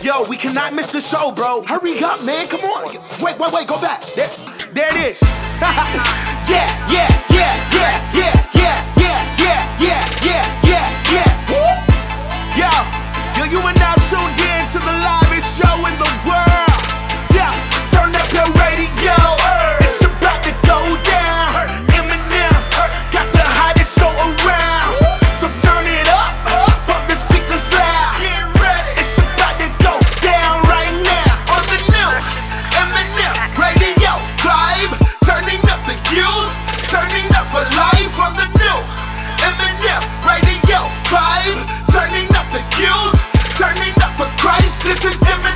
[0.00, 1.62] Yo, we cannot miss the show, bro.
[1.62, 2.46] Hurry up, man.
[2.46, 2.94] Come on.
[3.20, 3.66] Wait, wait, wait.
[3.66, 4.00] Go back.
[4.14, 4.28] There,
[4.72, 5.20] there it is.
[5.60, 8.89] yeah, yeah, yeah, yeah, yeah, yeah.
[44.90, 45.49] this is different.